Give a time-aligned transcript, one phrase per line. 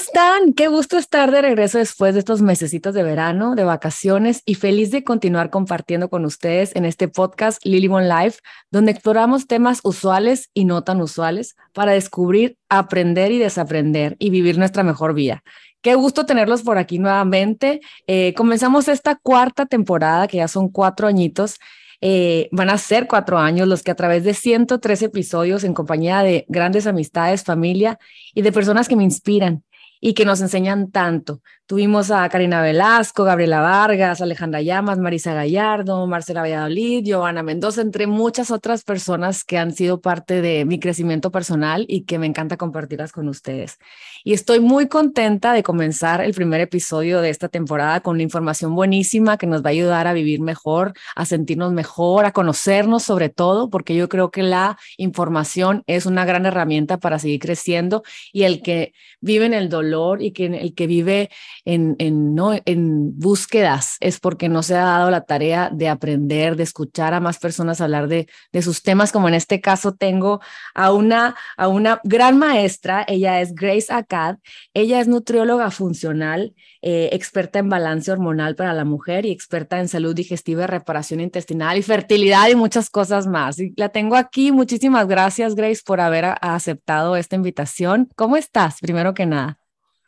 [0.00, 0.54] están?
[0.54, 4.90] Qué gusto estar de regreso después de estos mesecitos de verano, de vacaciones y feliz
[4.90, 8.38] de continuar compartiendo con ustedes en este podcast Lily One Life,
[8.70, 14.56] donde exploramos temas usuales y no tan usuales para descubrir, aprender y desaprender y vivir
[14.56, 15.42] nuestra mejor vida.
[15.82, 17.80] Qué gusto tenerlos por aquí nuevamente.
[18.06, 21.58] Eh, comenzamos esta cuarta temporada, que ya son cuatro añitos.
[22.00, 26.22] Eh, van a ser cuatro años los que a través de 103 episodios en compañía
[26.22, 27.98] de grandes amistades, familia
[28.32, 29.62] y de personas que me inspiran
[30.00, 31.42] y que nos enseñan tanto.
[31.70, 38.08] Tuvimos a Karina Velasco, Gabriela Vargas, Alejandra Llamas, Marisa Gallardo, Marcela Valladolid, Giovanna Mendoza, entre
[38.08, 42.56] muchas otras personas que han sido parte de mi crecimiento personal y que me encanta
[42.56, 43.78] compartirlas con ustedes.
[44.24, 48.74] Y estoy muy contenta de comenzar el primer episodio de esta temporada con una información
[48.74, 53.28] buenísima que nos va a ayudar a vivir mejor, a sentirnos mejor, a conocernos sobre
[53.28, 58.42] todo, porque yo creo que la información es una gran herramienta para seguir creciendo y
[58.42, 61.30] el que vive en el dolor y que el que vive
[61.64, 61.96] en,
[62.34, 62.52] ¿no?
[62.64, 67.20] en búsquedas es porque no se ha dado la tarea de aprender, de escuchar a
[67.20, 70.40] más personas hablar de, de sus temas, como en este caso tengo
[70.74, 74.36] a una, a una gran maestra, ella es Grace Acad,
[74.74, 79.88] ella es nutrióloga funcional, eh, experta en balance hormonal para la mujer y experta en
[79.88, 83.58] salud digestiva, reparación intestinal y fertilidad y muchas cosas más.
[83.58, 84.50] Y la tengo aquí.
[84.52, 88.08] Muchísimas gracias, Grace, por haber aceptado esta invitación.
[88.16, 89.59] ¿Cómo estás, primero que nada?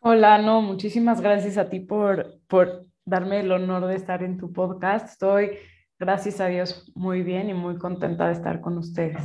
[0.04, 4.52] Hola, no, muchísimas gracias a ti por, por darme el honor de estar en tu
[4.52, 5.10] podcast.
[5.10, 5.50] Estoy,
[5.96, 9.22] gracias a Dios, muy bien y muy contenta de estar con ustedes.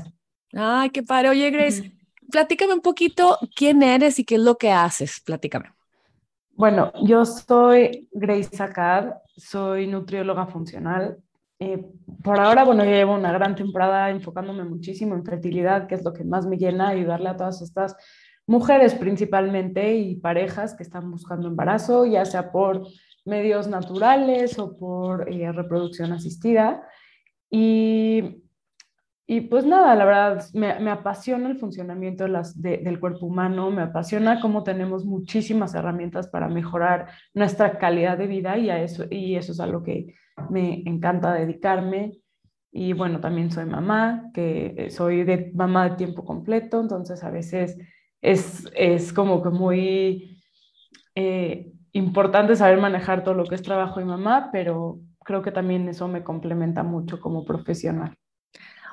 [0.54, 1.30] Ay, qué padre.
[1.30, 1.92] Oye, Grace,
[2.32, 5.20] platícame un poquito quién eres y qué es lo que haces.
[5.26, 5.72] Platícame.
[6.52, 11.18] Bueno, yo soy Grace Acad, soy nutrióloga funcional.
[11.58, 11.84] Eh,
[12.24, 16.14] por ahora, bueno, ya llevo una gran temporada enfocándome muchísimo en fertilidad, que es lo
[16.14, 17.96] que más me llena, ayudarle a todas estas
[18.48, 22.88] mujeres principalmente y parejas que están buscando embarazo, ya sea por
[23.26, 26.88] medios naturales o por eh, reproducción asistida.
[27.52, 28.42] Y,
[29.28, 33.70] y, pues nada, la verdad, me, me apasiona el funcionamiento de las, del cuerpo humano,
[33.70, 39.06] me apasiona cómo tenemos muchísimas herramientas para mejorar nuestra calidad de vida y, a eso,
[39.10, 40.16] y eso es a lo que
[40.50, 42.20] me encanta dedicarme.
[42.72, 47.30] Y bueno, también soy mamá, que eh, soy de mamá de tiempo completo, entonces a
[47.30, 47.78] veces
[48.22, 50.42] es, es como que muy
[51.16, 55.88] eh, importante saber manejar todo lo que es trabajo y mamá, pero creo que también
[55.90, 58.14] eso me complementa mucho como profesional.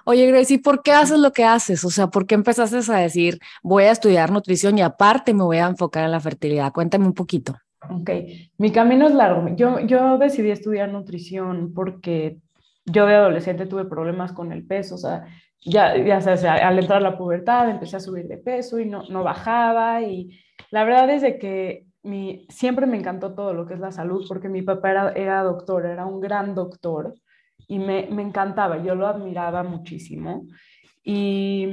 [0.06, 1.82] Oye, Grace, ¿y por qué haces lo que haces?
[1.84, 5.56] O sea, ¿por qué empezaste a decir, voy a estudiar nutrición y aparte me voy
[5.56, 6.72] a enfocar en la fertilidad?
[6.72, 7.56] Cuéntame un poquito.
[7.90, 8.10] Ok,
[8.58, 9.48] mi camino es largo.
[9.56, 12.38] Yo, yo decidí estudiar nutrición porque
[12.84, 15.26] yo de adolescente tuve problemas con el peso, o sea,
[15.64, 19.22] ya, ya sabes, al entrar la pubertad empecé a subir de peso y no, no
[19.22, 20.38] bajaba y
[20.70, 24.26] la verdad es de que mi, siempre me encantó todo lo que es la salud
[24.28, 27.14] porque mi papá era, era doctor, era un gran doctor
[27.66, 30.46] y me, me encantaba, yo lo admiraba muchísimo
[31.02, 31.68] y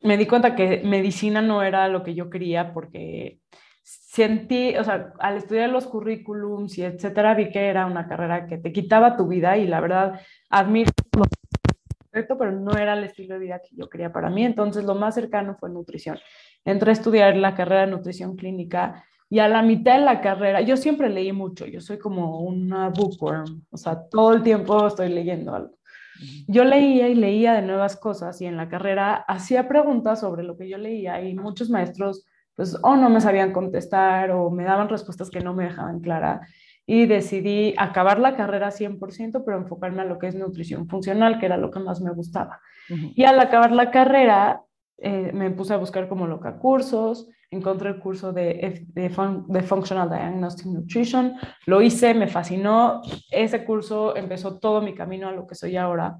[0.00, 3.40] me di cuenta que medicina no era lo que yo quería porque
[3.82, 8.58] sentí, o sea, al estudiar los currículums y etcétera, vi que era una carrera que
[8.58, 10.20] te quitaba tu vida y la verdad
[10.50, 10.90] admiro
[12.26, 14.44] pero no era el estilo de vida que yo quería para mí.
[14.44, 16.18] Entonces, lo más cercano fue nutrición.
[16.64, 20.62] Entré a estudiar la carrera de nutrición clínica y a la mitad de la carrera,
[20.62, 25.10] yo siempre leí mucho, yo soy como una bookworm, o sea, todo el tiempo estoy
[25.10, 25.76] leyendo algo.
[26.48, 30.56] Yo leía y leía de nuevas cosas y en la carrera hacía preguntas sobre lo
[30.56, 32.24] que yo leía y muchos maestros
[32.56, 36.40] pues o no me sabían contestar o me daban respuestas que no me dejaban clara
[36.90, 41.44] y decidí acabar la carrera 100%, pero enfocarme a lo que es nutrición funcional, que
[41.44, 42.62] era lo que más me gustaba.
[43.14, 44.62] Y al acabar la carrera,
[44.96, 49.10] eh, me puse a buscar como loca cursos, encontré el curso de, de,
[49.48, 51.34] de, Functional Diagnostic Nutrition,
[51.66, 56.16] lo hice, me fascinó, ese curso empezó todo mi camino a lo que soy ahora.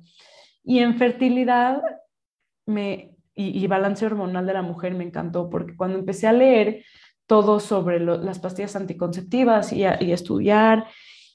[0.62, 1.80] Y en fertilidad
[2.66, 6.84] me, y, y balance hormonal de la mujer me encantó, porque cuando empecé a leer,
[7.28, 10.86] todo sobre las pastillas anticonceptivas y, estudiar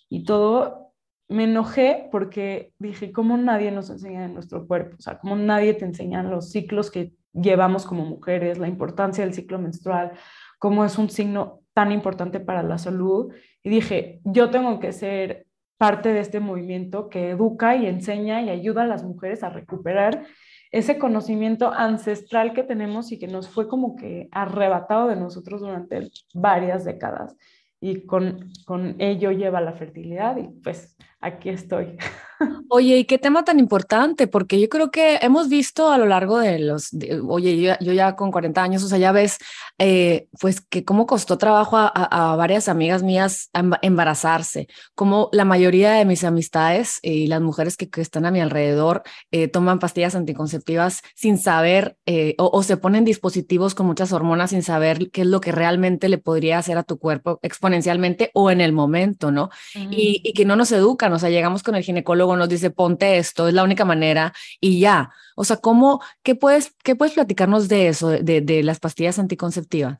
[0.10, 0.92] y todo,
[1.30, 4.95] me enojé porque dije, ¿cómo nadie nos enseña en nuestro cuerpo?
[4.98, 9.36] O sea, ¿cómo nadie te enseña los ciclos que llevamos como mujeres, la importancia del
[9.36, 10.13] ciclo menstrual,
[10.57, 13.31] cómo es un signo tan importante para la salud?
[13.62, 15.46] Y dije, yo tengo que ser
[15.78, 20.25] parte de este movimiento que educa y enseña y ayuda a las mujeres a recuperar
[20.74, 26.10] ese conocimiento ancestral que tenemos y que nos fue como que arrebatado de nosotros durante
[26.34, 27.38] varias décadas
[27.80, 31.96] y con, con ello lleva la fertilidad y pues aquí estoy.
[32.69, 34.28] Oye, ¿y qué tema tan importante?
[34.28, 36.90] Porque yo creo que hemos visto a lo largo de los,
[37.28, 39.38] oye, yo, ya con 40 años, o sea, ya ves,
[39.78, 43.50] eh, pues que cómo costó trabajo a, varias amigas mías
[43.81, 49.04] embarazarse, como la mayoría de mis amistades y las mujeres que, están a mi alrededor
[49.31, 54.63] eh, toman pastillas anticonceptivas sin saber eh, o, se ponen dispositivos con muchas hormonas sin
[54.63, 58.62] saber qué es lo que realmente le podría hacer a tu cuerpo exponencialmente o en
[58.62, 59.50] el momento, ¿no?
[59.75, 63.18] y, y que no nos educan, o sea, llegamos con el ginecólogo, nos dice, ponte
[63.18, 65.12] esto, es la única manera y ya.
[65.36, 70.00] O sea, ¿cómo, qué puedes, qué puedes platicarnos de eso, de, de las pastillas anticonceptivas?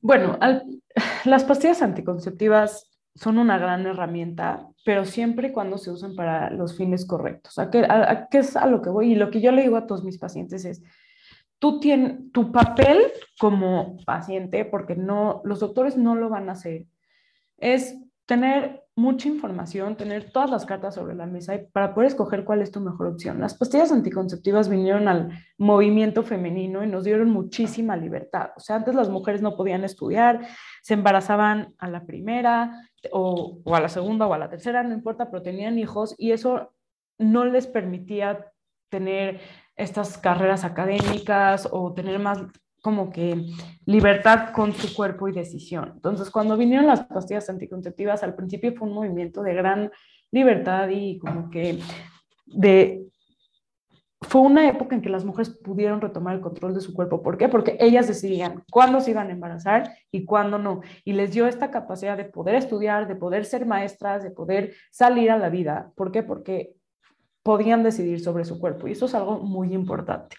[0.00, 0.38] Bueno,
[1.24, 6.76] las pastillas anticonceptivas son una gran herramienta, pero siempre y cuando se usan para los
[6.76, 7.58] fines correctos.
[7.58, 9.12] ¿A qué, a, qué es a lo que voy?
[9.12, 10.82] Y lo que yo le digo a todos mis pacientes es,
[11.58, 13.00] tú tienes tu papel
[13.38, 16.84] como paciente, porque no, los doctores no lo van a hacer,
[17.56, 17.96] es
[18.26, 22.70] tener mucha información, tener todas las cartas sobre la mesa para poder escoger cuál es
[22.70, 23.38] tu mejor opción.
[23.38, 28.50] Las pastillas anticonceptivas vinieron al movimiento femenino y nos dieron muchísima libertad.
[28.56, 30.48] O sea, antes las mujeres no podían estudiar,
[30.82, 34.94] se embarazaban a la primera o, o a la segunda o a la tercera, no
[34.94, 36.72] importa, pero tenían hijos y eso
[37.18, 38.50] no les permitía
[38.88, 39.40] tener
[39.76, 42.42] estas carreras académicas o tener más
[42.86, 43.48] como que
[43.84, 45.90] libertad con su cuerpo y decisión.
[45.96, 49.90] Entonces, cuando vinieron las pastillas anticonceptivas, al principio fue un movimiento de gran
[50.30, 51.80] libertad y como que
[52.46, 53.02] de...
[54.20, 57.24] Fue una época en que las mujeres pudieron retomar el control de su cuerpo.
[57.24, 57.48] ¿Por qué?
[57.48, 60.82] Porque ellas decidían cuándo se iban a embarazar y cuándo no.
[61.04, 65.32] Y les dio esta capacidad de poder estudiar, de poder ser maestras, de poder salir
[65.32, 65.90] a la vida.
[65.96, 66.22] ¿Por qué?
[66.22, 66.75] Porque
[67.46, 70.34] podían decidir sobre su cuerpo y eso es algo muy importante.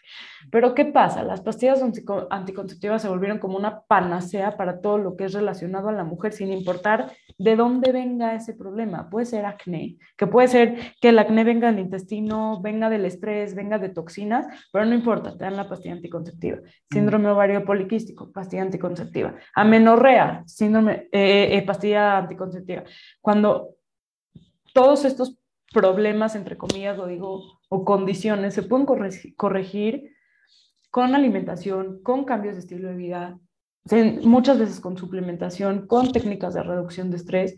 [0.51, 1.23] Pero ¿qué pasa?
[1.23, 1.81] Las pastillas
[2.29, 6.33] anticonceptivas se volvieron como una panacea para todo lo que es relacionado a la mujer,
[6.33, 9.09] sin importar de dónde venga ese problema.
[9.09, 13.55] Puede ser acné, que puede ser que el acné venga del intestino, venga del estrés,
[13.55, 16.57] venga de toxinas, pero no importa, te dan la pastilla anticonceptiva.
[16.91, 19.33] Síndrome ovario poliquístico, pastilla anticonceptiva.
[19.55, 22.83] Amenorrea, síndrome, eh, eh, pastilla anticonceptiva.
[23.21, 23.75] Cuando
[24.73, 25.37] todos estos
[25.73, 28.85] problemas, entre comillas, lo digo, o condiciones, se pueden
[29.35, 30.11] corregir
[30.91, 33.39] con alimentación, con cambios de estilo de vida,
[34.23, 37.55] muchas veces con suplementación, con técnicas de reducción de estrés.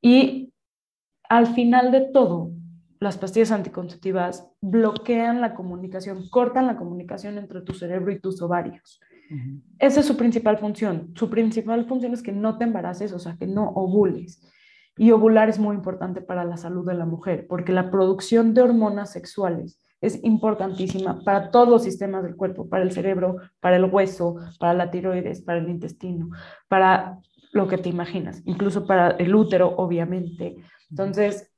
[0.00, 0.52] Y
[1.28, 2.52] al final de todo,
[3.00, 9.00] las pastillas anticonceptivas bloquean la comunicación, cortan la comunicación entre tu cerebro y tus ovarios.
[9.78, 11.12] Esa es su principal función.
[11.16, 14.46] Su principal función es que no te embaraces, o sea, que no ovules.
[14.96, 18.62] Y ovular es muy importante para la salud de la mujer, porque la producción de
[18.62, 23.84] hormonas sexuales es importantísima para todos los sistemas del cuerpo, para el cerebro, para el
[23.86, 26.28] hueso, para la tiroides, para el intestino,
[26.68, 27.18] para
[27.52, 30.56] lo que te imaginas, incluso para el útero, obviamente.
[30.90, 31.50] Entonces,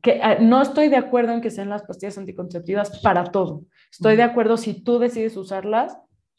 [0.00, 3.62] que, no estoy de acuerdo en que sean las pastillas anticonceptivas para todo.
[3.90, 5.98] Estoy de acuerdo si tú decides usarlas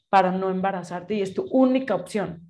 [0.09, 2.48] para no embarazarte y es tu única opción.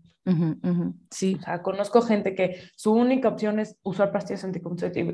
[1.10, 1.38] Sí.
[1.40, 4.46] O sea, conozco gente que su única opción es usar pastillas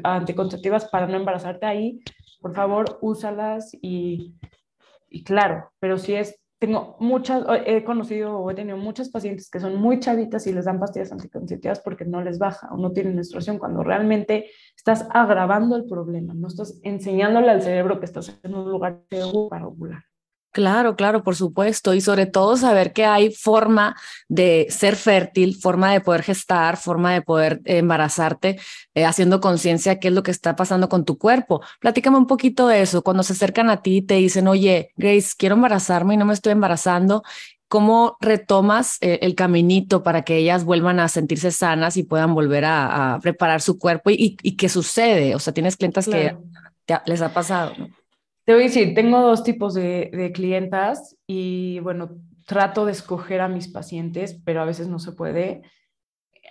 [0.03, 1.99] anticonceptivas para no embarazarte ahí.
[2.41, 4.35] Por favor, úsalas y,
[5.09, 9.59] y claro, pero si es, tengo muchas, he conocido o he tenido muchas pacientes que
[9.59, 13.15] son muy chavitas y les dan pastillas anticonceptivas porque no les baja o no tienen
[13.15, 18.55] menstruación, cuando realmente estás agravando el problema, no estás enseñándole al cerebro que estás en
[18.55, 20.03] un lugar seguro para ovular.
[20.55, 21.93] Claro, claro, por supuesto.
[21.93, 23.97] Y sobre todo saber que hay forma
[24.29, 28.57] de ser fértil, forma de poder gestar, forma de poder embarazarte,
[28.93, 31.61] eh, haciendo conciencia qué es lo que está pasando con tu cuerpo.
[31.81, 33.03] Platícame un poquito de eso.
[33.03, 36.33] Cuando se acercan a ti y te dicen, oye, Grace, quiero embarazarme y no me
[36.33, 37.23] estoy embarazando.
[37.67, 42.63] ¿Cómo retomas eh, el caminito para que ellas vuelvan a sentirse sanas y puedan volver
[42.63, 44.09] a, preparar su cuerpo?
[44.09, 45.35] ¿Y, qué sucede?
[45.35, 46.37] O sea, tienes clientas que
[47.07, 48.04] les ha pasado, ¿no?
[48.45, 52.11] Te voy a decir, tengo dos tipos de, de clientas y bueno,
[52.45, 55.63] trato de escoger a mis pacientes, pero a veces no se puede.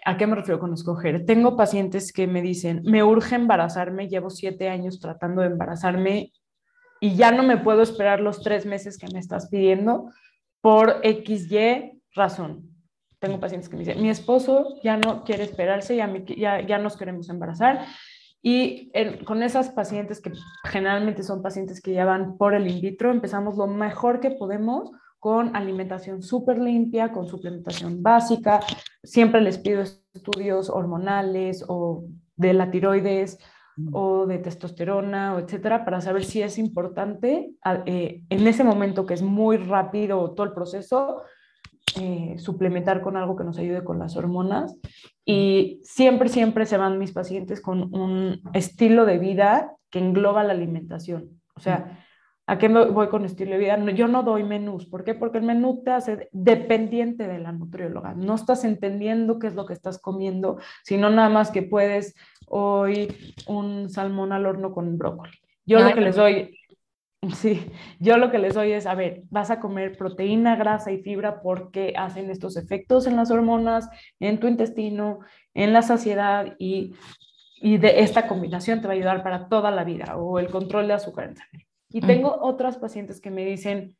[0.04, 1.24] ¿A qué me refiero con escoger?
[1.24, 6.32] Tengo pacientes que me dicen, me urge embarazarme, llevo siete años tratando de embarazarme
[7.00, 10.10] y ya no me puedo esperar los tres meses que me estás pidiendo
[10.60, 12.70] por XY razón.
[13.20, 16.96] Tengo pacientes que me dicen, mi esposo ya no quiere esperarse, ya, ya, ya nos
[16.96, 17.86] queremos embarazar
[18.46, 18.92] y
[19.24, 20.30] con esas pacientes que
[20.64, 24.90] generalmente son pacientes que ya van por el in vitro, empezamos lo mejor que podemos
[25.18, 28.60] con alimentación súper limpia, con suplementación básica.
[29.02, 32.04] Siempre les pido estudios hormonales o
[32.36, 33.38] de la tiroides
[33.76, 33.94] mm.
[33.94, 37.54] o de testosterona, o etcétera, para saber si es importante
[37.86, 41.22] eh, en ese momento que es muy rápido todo el proceso,
[41.96, 44.76] eh, suplementar con algo que nos ayude con las hormonas.
[45.24, 50.52] Y siempre, siempre se van mis pacientes con un estilo de vida que engloba la
[50.52, 51.40] alimentación.
[51.54, 52.04] O sea,
[52.46, 53.78] ¿a qué me voy con estilo de vida?
[53.92, 54.86] yo no doy menús.
[54.86, 55.14] ¿Por qué?
[55.14, 58.14] Porque el menú te hace dependiente de la nutrióloga.
[58.14, 62.14] No estás entendiendo qué es lo que estás comiendo, sino nada más que puedes
[62.48, 63.14] hoy
[63.46, 65.38] un salmón al horno con brócoli.
[65.66, 66.58] Yo lo que les doy
[67.32, 70.98] Sí, yo lo que les doy es, a ver, vas a comer proteína, grasa y
[70.98, 73.88] fibra porque hacen estos efectos en las hormonas,
[74.20, 75.20] en tu intestino,
[75.54, 76.94] en la saciedad y,
[77.60, 80.88] y de esta combinación te va a ayudar para toda la vida o el control
[80.88, 81.66] de azúcar en sangre.
[81.90, 83.96] Y tengo otras pacientes que me dicen,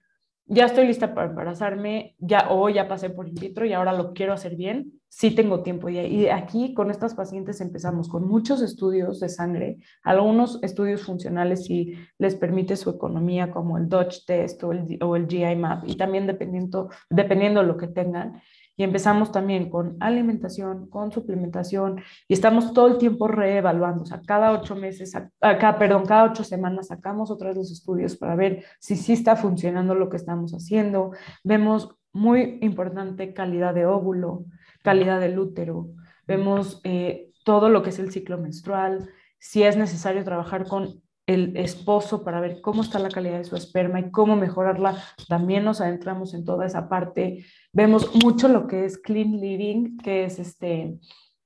[0.46, 4.12] ya estoy lista para embarazarme, ya o ya pasé por in vitro y ahora lo
[4.12, 5.88] quiero hacer bien, sí tengo tiempo.
[5.88, 11.94] Y, aquí con estas pacientes empezamos con muchos estudios de sangre, algunos estudios funcionales si
[12.18, 16.26] les permite su economía, como el Dutch Test o el, o GI Map, y también
[16.26, 18.42] dependiendo, dependiendo lo que tengan
[18.76, 24.21] y empezamos también con alimentación, con suplementación y estamos todo el tiempo reevaluando, o sea,
[24.26, 28.97] cada ocho meses, acá, perdón, cada ocho semanas sacamos otra los estudios para ver si
[28.97, 31.12] sí está funcionando lo que estamos haciendo.
[31.44, 34.47] Vemos muy importante calidad de óvulo,
[34.84, 35.88] calidad del útero,
[36.26, 41.56] vemos eh, todo lo que es el ciclo menstrual, si es necesario trabajar con el
[41.56, 45.02] esposo para ver cómo está la calidad de su esperma y cómo mejorarla.
[45.26, 47.46] También nos adentramos en toda esa parte.
[47.72, 50.98] Vemos mucho lo que es clean living, que es este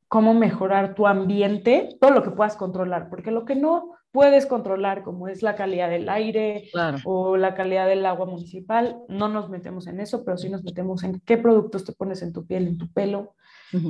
[0.08, 5.02] cómo mejorar tu ambiente, todo lo que puedas controlar, porque lo que no puedes controlar,
[5.02, 6.70] como es la calidad del aire
[7.04, 11.04] o la calidad del agua municipal, no nos metemos en eso, pero sí nos metemos
[11.04, 13.34] en qué productos te pones en tu piel, en tu pelo,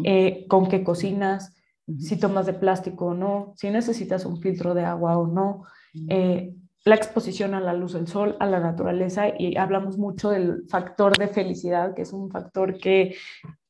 [0.04, 1.54] eh, con qué cocinas,
[1.98, 5.64] si tomas de plástico o no, si necesitas un filtro de agua o no,
[6.08, 10.64] eh, la exposición a la luz del sol, a la naturaleza, y hablamos mucho del
[10.68, 13.14] factor de felicidad, que es un factor que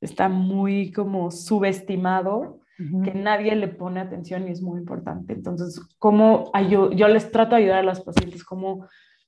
[0.00, 2.60] está muy como subestimado,
[3.04, 5.32] que nadie le pone atención y es muy importante.
[5.32, 8.86] Entonces, ¿cómo yo, yo les trato de ayudar a las pacientes como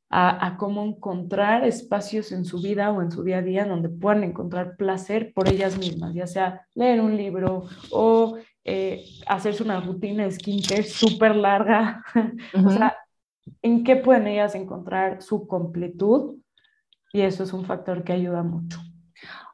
[0.08, 3.88] a, a, cómo encontrar espacios en su vida o en su día a día donde
[3.88, 9.80] puedan encontrar placer por ellas mismas, ya sea leer un libro o eh, hacerse una
[9.80, 12.04] rutina de skincare súper larga.
[12.64, 12.96] o sea,
[13.62, 16.36] ¿en qué pueden ellas encontrar su completud?
[17.12, 18.80] Y eso es un factor que ayuda mucho.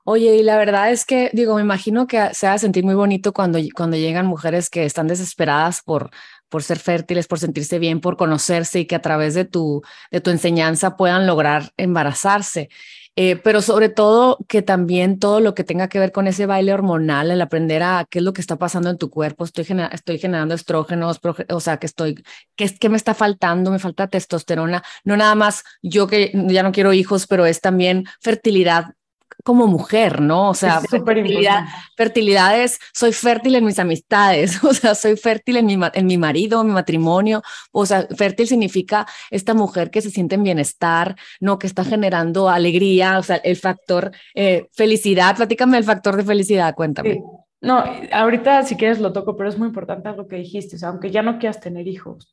[0.08, 2.94] Oye, y la verdad es que, digo, me imagino que se va a sentir muy
[2.94, 6.10] bonito cuando, cuando llegan mujeres que están desesperadas por,
[6.48, 9.82] por ser fértiles, por sentirse bien, por conocerse y que a través de tu,
[10.12, 12.68] de tu enseñanza puedan lograr embarazarse.
[13.16, 16.72] Eh, pero sobre todo que también todo lo que tenga que ver con ese baile
[16.72, 20.18] hormonal, el aprender a qué es lo que está pasando en tu cuerpo, estoy, estoy
[20.18, 22.22] generando estrógenos, o sea, que estoy,
[22.54, 23.72] ¿qué, ¿qué me está faltando?
[23.72, 28.04] Me falta testosterona, no nada más yo que ya no quiero hijos, pero es también
[28.20, 28.95] fertilidad
[29.45, 30.50] como mujer, ¿no?
[30.50, 31.66] O sea, fertilidad,
[31.97, 36.18] fertilidad, es, soy fértil en mis amistades, o sea, soy fértil en mi, en mi
[36.18, 37.42] marido, mi matrimonio,
[37.73, 41.59] o sea, fértil significa esta mujer que se siente en bienestar, ¿no?
[41.59, 46.75] Que está generando alegría, o sea, el factor eh, felicidad, platícame el factor de felicidad,
[46.75, 47.23] cuéntame.
[47.61, 50.90] No, ahorita si quieres lo toco, pero es muy importante lo que dijiste, o sea,
[50.90, 52.30] aunque ya no quieras tener hijos,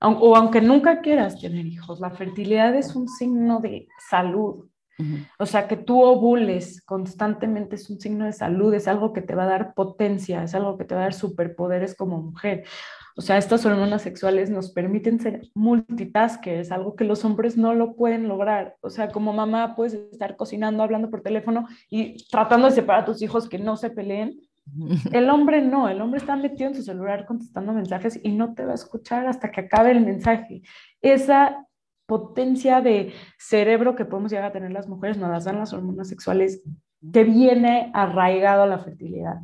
[0.00, 4.66] o aunque nunca quieras tener hijos, la fertilidad es un signo de salud,
[5.38, 9.34] o sea, que tú ovules constantemente es un signo de salud, es algo que te
[9.34, 12.64] va a dar potencia, es algo que te va a dar superpoderes como mujer.
[13.18, 17.96] O sea, estas hormonas sexuales nos permiten ser multitaskers, algo que los hombres no lo
[17.96, 18.76] pueden lograr.
[18.82, 23.06] O sea, como mamá puedes estar cocinando, hablando por teléfono y tratando de separar a
[23.06, 24.38] tus hijos que no se peleen.
[25.12, 28.64] El hombre no, el hombre está metido en su celular contestando mensajes y no te
[28.64, 30.62] va a escuchar hasta que acabe el mensaje.
[31.00, 31.66] Esa
[32.06, 36.08] potencia de cerebro que podemos llegar a tener las mujeres nos las dan las hormonas
[36.08, 36.62] sexuales
[37.12, 39.36] que viene arraigado a la fertilidad.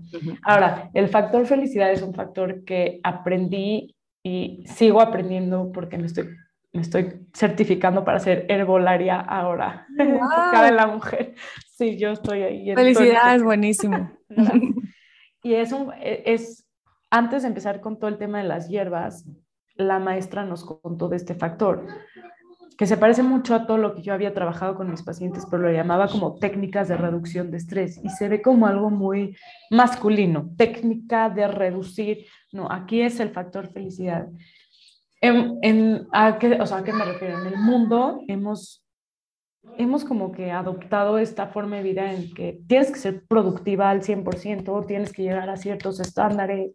[0.43, 6.29] Ahora, el factor felicidad es un factor que aprendí y sigo aprendiendo porque me estoy,
[6.73, 11.35] me estoy certificando para ser herbolaria ahora, enfocada en la mujer.
[11.77, 12.75] Sí, yo estoy ahí.
[12.75, 14.11] Felicidad es buenísimo.
[15.43, 16.67] y es, un, es,
[17.11, 19.27] antes de empezar con todo el tema de las hierbas,
[19.75, 21.87] la maestra nos contó de este factor
[22.83, 25.63] que se parece mucho a todo lo que yo había trabajado con mis pacientes, pero
[25.63, 29.37] lo llamaba como técnicas de reducción de estrés y se ve como algo muy
[29.71, 34.27] masculino, técnica de reducir, no, aquí es el factor felicidad.
[35.21, 37.39] En, ¿a, qué, o sea, ¿A qué me refiero?
[37.39, 38.85] En el mundo hemos,
[39.79, 44.03] hemos como que adoptado esta forma de vida en que tienes que ser productiva al
[44.03, 46.73] 100%, tienes que llegar a ciertos estándares,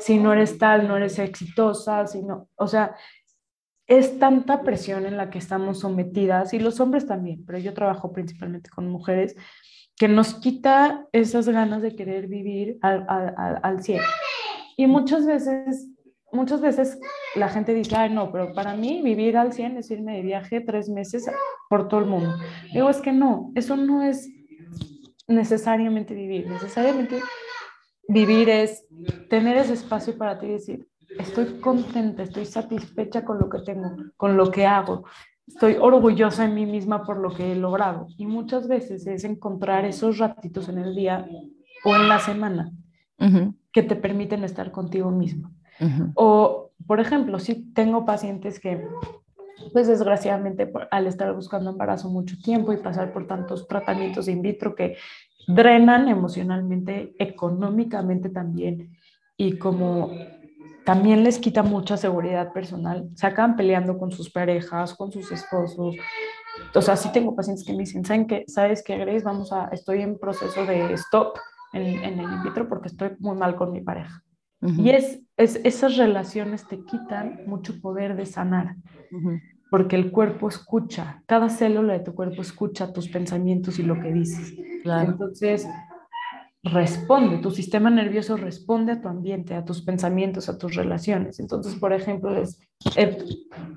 [0.00, 2.94] si no eres tal, no eres exitosa, si no, o sea,
[3.86, 8.12] es tanta presión en la que estamos sometidas, y los hombres también, pero yo trabajo
[8.12, 9.36] principalmente con mujeres,
[9.96, 14.02] que nos quita esas ganas de querer vivir al, al, al 100.
[14.76, 15.88] Y muchas veces,
[16.32, 16.98] muchas veces
[17.34, 20.60] la gente dice, ay, no, pero para mí vivir al 100 es irme de viaje
[20.60, 21.26] tres meses
[21.70, 22.34] por todo el mundo.
[22.74, 24.28] Digo, es que no, eso no es
[25.28, 26.48] necesariamente vivir.
[26.48, 27.20] Necesariamente
[28.08, 28.84] vivir es
[29.28, 30.88] tener ese espacio para ti y decir,
[31.18, 35.04] estoy contenta, estoy satisfecha con lo que tengo, con lo que hago,
[35.46, 38.06] estoy orgullosa en mí misma por lo que he logrado.
[38.16, 41.26] Y muchas veces es encontrar esos ratitos en el día
[41.84, 42.72] o en la semana
[43.72, 45.50] que te permiten estar contigo mismo.
[46.14, 48.86] O, por ejemplo, si tengo pacientes que,
[49.72, 54.74] pues desgraciadamente, al estar buscando embarazo mucho tiempo y pasar por tantos tratamientos in vitro
[54.74, 54.96] que
[55.46, 58.96] drenan emocionalmente, económicamente también,
[59.36, 60.10] y como
[60.86, 63.10] también les quita mucha seguridad personal.
[63.14, 65.96] Se acaban peleando con sus parejas, con sus esposos.
[66.74, 68.44] O sea, sí tengo pacientes que me dicen, ¿saben qué?
[68.46, 69.24] ¿Sabes qué, Grace?
[69.24, 71.38] Vamos a, estoy en proceso de stop
[71.72, 74.22] en, en el in vitro porque estoy muy mal con mi pareja.
[74.62, 78.76] Y es, es, esas relaciones te quitan mucho poder de sanar,
[79.70, 84.12] porque el cuerpo escucha, cada célula de tu cuerpo escucha tus pensamientos y lo que
[84.12, 84.54] dices.
[84.84, 85.68] Entonces,
[86.72, 91.38] responde, tu sistema nervioso responde a tu ambiente, a tus pensamientos, a tus relaciones.
[91.38, 92.60] Entonces, por ejemplo, les,
[92.96, 93.18] eh,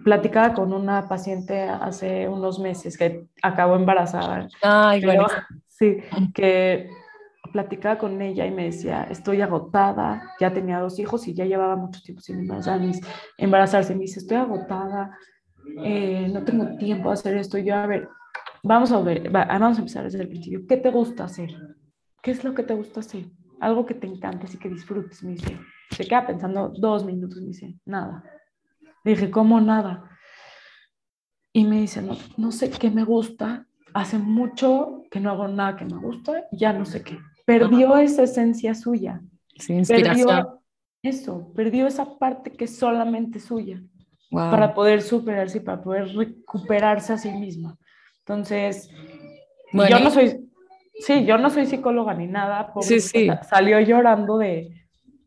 [0.04, 4.48] platicaba con una paciente hace unos meses que acabó embarazada.
[4.62, 5.28] Ay, bueno.
[5.68, 5.98] Sí,
[6.34, 6.90] que
[7.54, 11.76] platicaba con ella y me decía, estoy agotada, ya tenía dos hijos y ya llevaba
[11.76, 13.02] mucho tiempo sin embarazarse.
[13.38, 13.96] embarazarse.
[13.96, 15.18] Me dice, estoy agotada,
[15.84, 17.58] eh, no tengo tiempo de hacer esto.
[17.58, 18.10] Y yo, a ver,
[18.64, 20.66] vamos a ver, vamos a empezar desde el principio.
[20.68, 21.50] ¿Qué te gusta hacer?
[22.22, 23.26] ¿Qué es lo que te gusta hacer?
[23.60, 25.24] Algo que te encante y que disfrutes.
[25.24, 25.60] Me dice,
[25.92, 28.24] se queda pensando dos minutos, me dice, nada.
[29.04, 30.10] dije, ¿cómo nada?
[31.52, 35.76] Y me dice, no, no sé qué me gusta, hace mucho que no hago nada
[35.76, 37.20] que me gusta, ya no sé qué.
[37.46, 39.22] Perdió esa esencia suya.
[39.58, 40.28] Sí, inspiración.
[40.28, 40.62] Perdió
[41.02, 43.82] eso, perdió esa parte que es solamente suya
[44.30, 47.78] para poder superarse y para poder recuperarse a sí misma.
[48.20, 48.92] Entonces,
[49.74, 50.49] yo no soy,
[51.00, 52.74] Sí, yo no soy psicóloga ni nada.
[52.82, 53.30] sí, sí.
[53.50, 54.70] Salió llorando de,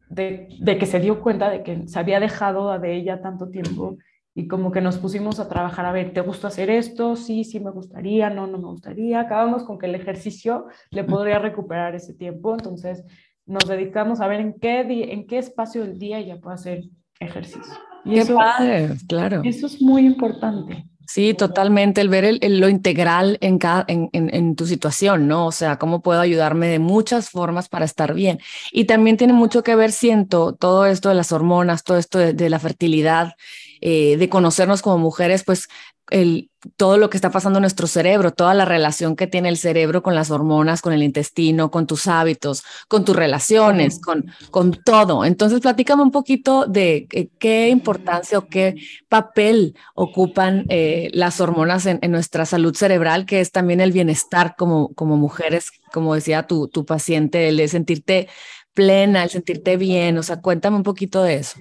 [0.09, 3.97] de, de, que se dio cuenta de que se había dejado de ella tanto tiempo
[4.35, 7.17] y como que nos pusimos a trabajar, a ver, ¿te gusta hacer esto?
[7.17, 9.21] Sí, sí me gustaría, no, no me gustaría.
[9.21, 13.05] Acabamos con que el ejercicio le podría recuperar ese tiempo, entonces
[13.45, 14.81] nos dedicamos a ver en qué,
[15.13, 16.85] en qué espacio del día ella puede hacer
[17.21, 17.75] ejercicio.
[18.05, 19.43] Y qué padre, claro.
[19.45, 20.87] Eso es muy importante.
[21.07, 25.47] Sí, totalmente, el ver el, lo integral en, cada, en, en, tu situación, ¿no?
[25.47, 28.41] O sea, cómo puedo ayudarme de muchas formas para estar bien.
[28.71, 32.33] Y también tiene mucho que ver, siento, todo esto de las hormonas, todo esto de,
[32.33, 33.35] de la fertilidad,
[33.83, 35.69] eh, de conocernos como mujeres, pues
[36.11, 39.57] el, todo lo que está pasando en nuestro cerebro, toda la relación que tiene el
[39.57, 44.73] cerebro con las hormonas, con el intestino, con tus hábitos, con tus relaciones, con, con
[44.85, 45.25] todo.
[45.25, 48.77] Entonces, platícame un poquito de eh, qué importancia o qué
[49.09, 54.95] papel ocupan eh, las hormonas en, nuestra salud cerebral, que es también el bienestar como,
[54.95, 58.29] como mujeres, como decía tu, tu paciente, el de sentirte
[58.75, 60.19] plena, el sentirte bien.
[60.19, 61.59] O sea, cuéntame un poquito de eso.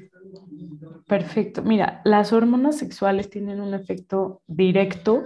[1.12, 1.62] Perfecto.
[1.62, 5.26] Mira, las hormonas sexuales tienen un efecto directo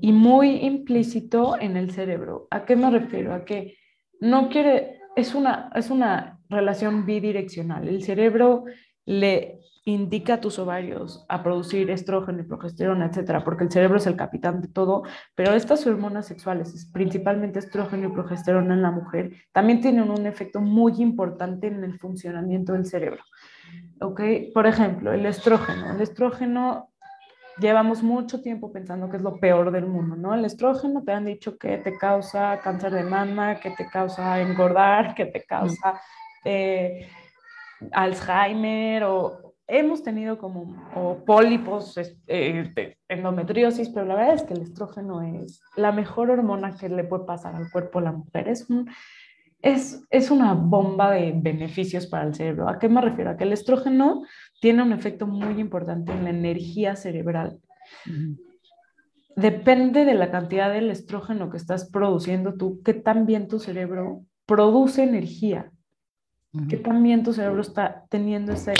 [0.00, 2.48] y muy implícito en el cerebro.
[2.50, 3.34] ¿A qué me refiero?
[3.34, 3.76] A que
[4.18, 7.88] no quiere, es una, es una relación bidireccional.
[7.88, 8.64] El cerebro
[9.04, 14.06] le indica a tus ovarios a producir estrógeno y progesterona, etcétera, porque el cerebro es
[14.06, 15.02] el capitán de todo,
[15.34, 20.62] pero estas hormonas sexuales, principalmente estrógeno y progesterona en la mujer, también tienen un efecto
[20.62, 23.22] muy importante en el funcionamiento del cerebro.
[24.00, 24.20] ¿Ok?
[24.52, 25.92] Por ejemplo, el estrógeno.
[25.92, 26.90] El estrógeno,
[27.58, 30.34] llevamos mucho tiempo pensando que es lo peor del mundo, ¿no?
[30.34, 35.14] El estrógeno te han dicho que te causa cáncer de mama, que te causa engordar,
[35.14, 36.00] que te causa
[36.44, 37.08] eh,
[37.92, 44.62] Alzheimer o hemos tenido como o pólipos, eh, endometriosis, pero la verdad es que el
[44.62, 48.48] estrógeno es la mejor hormona que le puede pasar al cuerpo a la mujer.
[48.48, 48.90] Es un,
[49.62, 52.68] es, una bomba de beneficios para el cerebro.
[52.68, 53.30] ¿A qué me refiero?
[53.30, 54.22] A que el estrógeno
[54.60, 57.58] tiene un efecto muy importante en la energía cerebral.
[59.36, 65.02] Depende de la cantidad del estrógeno que estás produciendo tú, que también tu cerebro produce
[65.02, 65.70] energía,
[66.68, 68.72] que también tu cerebro está teniendo ese,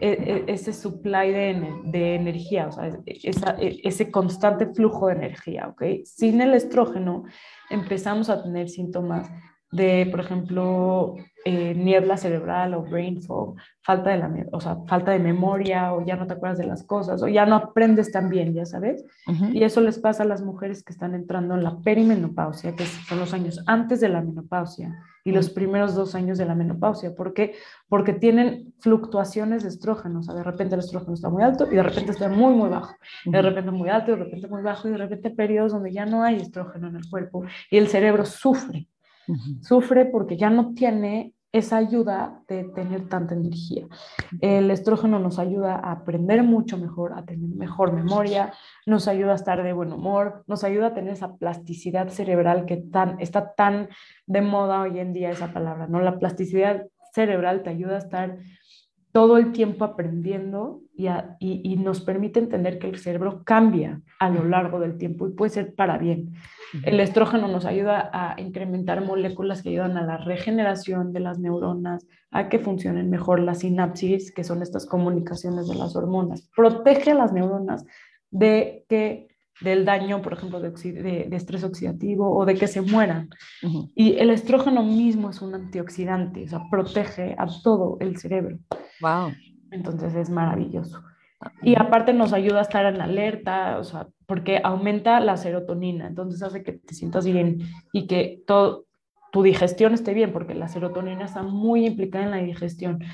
[0.00, 5.68] e, e, ese supply de, de energía, o sea, e, ese constante flujo de energía,
[5.68, 5.82] ¿ok?
[6.04, 7.24] Sin el estrógeno
[7.70, 9.30] empezamos a tener síntomas
[9.70, 15.12] de, por ejemplo, eh, niebla cerebral o brain fog, falta de, la, o sea, falta
[15.12, 18.28] de memoria o ya no te acuerdas de las cosas o ya no aprendes tan
[18.28, 19.04] bien, ya sabes.
[19.52, 23.18] Y eso les pasa a las mujeres que están entrando en la perimenopausia, que son
[23.18, 27.14] los años antes de la menopausia y los primeros dos años de la menopausia.
[27.14, 27.54] ¿Por qué?
[27.88, 30.20] Porque tienen fluctuaciones de estrógeno.
[30.20, 32.70] O sea, de repente el estrógeno está muy alto y de repente está muy, muy
[32.70, 32.94] bajo.
[33.26, 36.06] De repente muy alto y de repente muy bajo y de repente periodos donde ya
[36.06, 38.88] no hay estrógeno en el cuerpo y el cerebro sufre.
[39.60, 43.86] Sufre porque ya no tiene esa ayuda de tener tanta energía.
[44.40, 48.52] El estrógeno nos ayuda a aprender mucho mejor, a tener mejor memoria,
[48.86, 52.84] nos ayuda a estar de buen humor, nos ayuda a tener esa plasticidad cerebral que
[53.18, 53.88] está tan
[54.26, 56.00] de moda hoy en día esa palabra, ¿no?
[56.00, 58.36] La plasticidad cerebral te ayuda a estar
[59.12, 61.08] todo el tiempo aprendiendo y,
[61.40, 65.50] y, nos permite entender que el cerebro cambia a lo largo del tiempo y puede
[65.50, 66.34] ser para bien.
[66.84, 72.06] El estrógeno nos ayuda a incrementar moléculas que ayudan a la regeneración de las neuronas,
[72.30, 76.50] a que funcionen mejor las sinapsis, que son estas comunicaciones de las hormonas.
[76.54, 77.86] Protege a las neuronas
[78.30, 79.28] de que
[79.60, 83.30] del daño, por ejemplo, de, de, estrés oxidativo o de que se mueran.
[83.94, 88.58] Y el estrógeno mismo es un antioxidante, o sea, protege a todo el cerebro.
[89.00, 89.32] Wow.
[89.70, 91.02] Entonces es maravilloso.
[91.62, 96.42] Y aparte nos ayuda a estar en alerta, o sea, porque aumenta la serotonina, entonces
[96.42, 97.60] hace que te sientas bien
[97.92, 98.86] y que todo,
[99.30, 103.04] tu digestión esté bien, porque la serotonina está muy implicada en la digestión.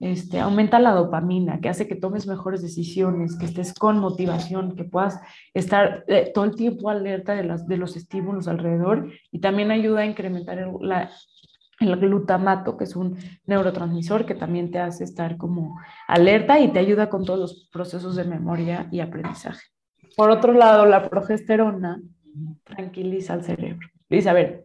[0.00, 4.84] Este, aumenta la dopamina, que hace que tomes mejores decisiones, que estés con motivación, que
[4.84, 5.20] puedas
[5.52, 10.00] estar eh, todo el tiempo alerta de, las, de los estímulos alrededor y también ayuda
[10.00, 11.10] a incrementar el, la,
[11.80, 17.10] glutamato, que es un neurotransmisor que también te hace estar como alerta y te ayuda
[17.10, 19.66] con todos los procesos de memoria y aprendizaje.
[20.16, 22.00] Por otro lado, la progesterona
[22.64, 23.86] tranquiliza al cerebro.
[24.08, 24.64] Dice, a ver,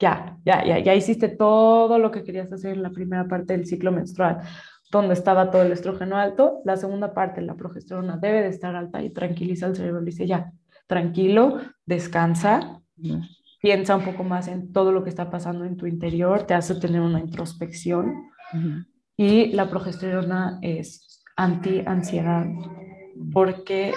[0.00, 3.66] ya, ya, ya, ya hiciste todo lo que querías hacer en la primera parte del
[3.66, 4.38] ciclo menstrual,
[4.90, 6.62] donde estaba todo el estrógeno alto.
[6.64, 10.00] La segunda parte, la progesterona, debe de estar alta y tranquiliza al cerebro.
[10.00, 10.52] Dice, ya,
[10.86, 12.80] tranquilo, descansa,
[13.60, 16.74] piensa un poco más en todo lo que está pasando en tu interior, te hace
[16.74, 18.30] tener una introspección.
[19.16, 22.46] Y la progesterona es anti-ansiedad
[23.32, 23.92] porque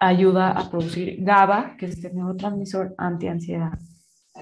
[0.00, 3.78] ayuda a producir GABA, que es el neurotransmisor anti-ansiedad.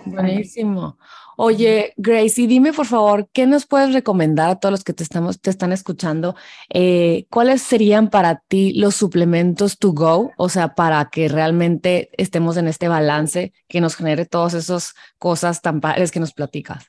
[0.04, 0.98] Buenísimo.
[1.36, 5.02] Oye, Grace, y dime por favor, ¿qué nos puedes recomendar a todos los que te,
[5.02, 6.36] estamos, te están escuchando?
[6.68, 10.32] Eh, ¿Cuáles serían para ti los suplementos to go?
[10.36, 15.60] O sea, para que realmente estemos en este balance que nos genere todas esas cosas
[15.60, 16.86] tan padres que nos platicas.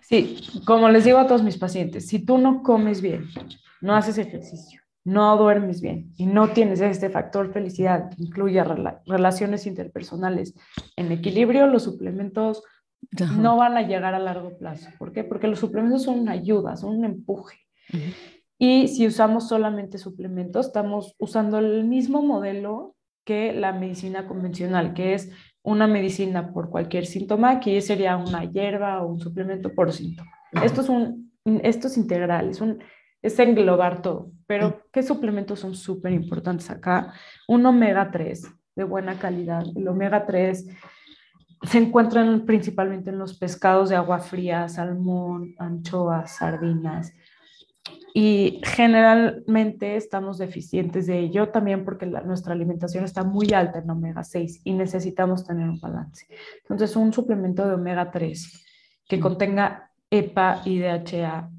[0.00, 3.28] Sí, como les digo a todos mis pacientes, si tú no comes bien,
[3.80, 8.62] no haces ejercicio, no duermes bien y no tienes este factor felicidad que incluye
[9.06, 10.54] relaciones interpersonales
[10.96, 12.64] en equilibrio, los suplementos
[13.38, 14.90] no van a llegar a largo plazo.
[14.98, 15.22] ¿Por qué?
[15.22, 17.56] Porque los suplementos son una ayuda, son un empuje.
[18.58, 25.14] Y si usamos solamente suplementos, estamos usando el mismo modelo que la medicina convencional, que
[25.14, 25.30] es
[25.62, 30.32] una medicina por cualquier síntoma, que sería una hierba o un suplemento por síntoma.
[30.64, 32.80] Esto es, un, esto es integral, es un
[33.22, 34.30] es englobar todo.
[34.46, 34.82] Pero.
[34.92, 37.12] ¿qué suplementos son súper importantes acá?
[37.48, 39.64] Un omega 3 de buena calidad.
[39.74, 40.66] El omega 3
[41.62, 47.12] se encuentran principalmente en los pescados de agua fría, salmón, anchoas, sardinas.
[48.14, 54.24] Y generalmente estamos deficientes de ello también porque nuestra alimentación está muy alta en omega
[54.24, 56.26] 6 y necesitamos tener un balance.
[56.62, 58.64] Entonces, un suplemento de omega 3
[59.06, 61.50] que contenga EPA y DHA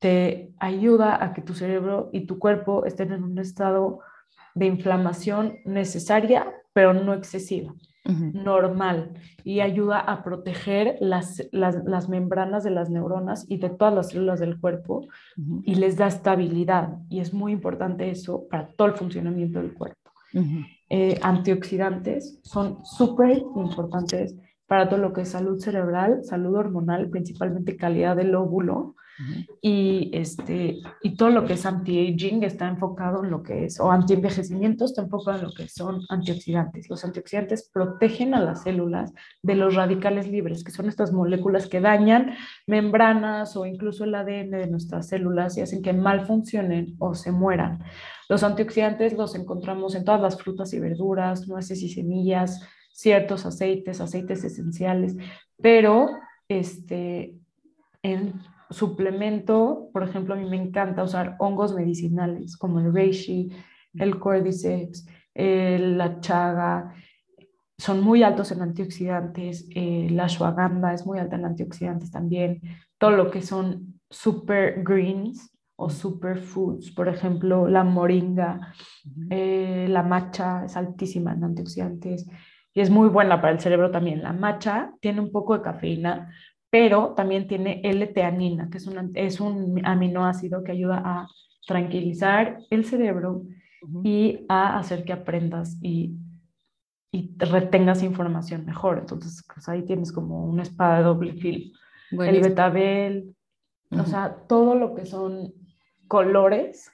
[0.00, 4.00] te ayuda a que tu cerebro y tu cuerpo estén en un estado
[4.54, 9.12] de inflamación necesaria, pero no excesiva, normal,
[9.44, 14.40] y ayuda a proteger las, las, membranas de las neuronas y de todas las células
[14.40, 15.06] del cuerpo
[15.64, 16.96] y les da estabilidad.
[17.10, 20.10] Y es muy importante eso para todo el funcionamiento del cuerpo.
[20.88, 24.34] Eh, antioxidantes son súper importantes
[24.66, 28.94] para todo lo que es salud cerebral, salud hormonal, principalmente calidad del óvulo,
[29.60, 33.90] y, este, y todo lo que es anti-aging está enfocado en lo que es, o
[33.90, 36.88] anti-envejecimiento está enfocado en lo que son antioxidantes.
[36.88, 41.80] Los antioxidantes protegen a las células de los radicales libres, que son estas moléculas que
[41.80, 42.34] dañan
[42.66, 47.32] membranas o incluso el ADN de nuestras células y hacen que mal funcionen o se
[47.32, 47.82] mueran.
[48.28, 52.60] Los antioxidantes los encontramos en todas las frutas y verduras, nueces y semillas,
[52.92, 55.16] ciertos aceites, aceites esenciales,
[55.60, 56.10] pero
[56.48, 57.34] este,
[58.02, 58.34] en
[58.70, 63.50] suplemento, por ejemplo, a mí me encanta usar hongos medicinales como el reishi,
[63.94, 66.94] el cordyceps, la chaga.
[67.78, 72.60] son muy altos en antioxidantes, eh, la ashwagandha es muy alta en antioxidantes también,
[72.98, 78.74] todo lo que son super greens o superfoods, por ejemplo, la moringa,
[79.30, 82.28] eh, la matcha es altísima en antioxidantes
[82.74, 84.22] y es muy buena para el cerebro también.
[84.22, 86.30] La matcha tiene un poco de cafeína,
[86.70, 91.28] pero también tiene L-teanina, que es un, es un aminoácido que ayuda a
[91.66, 93.42] tranquilizar el cerebro
[94.04, 96.14] y a hacer que aprendas y,
[97.12, 98.98] y retengas información mejor.
[98.98, 101.72] Entonces, pues ahí tienes como una espada de doble filo.
[102.12, 103.36] El betabel,
[103.90, 105.52] o sea, todo lo que son
[106.06, 106.90] colores,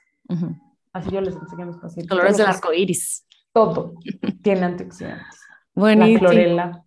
[0.93, 2.09] así yo les enseño a mis pacientes.
[2.09, 3.25] Colores del arco iris.
[3.53, 3.95] Todo
[4.43, 5.41] tiene antioxidantes.
[5.73, 6.83] Bueno, la clorela.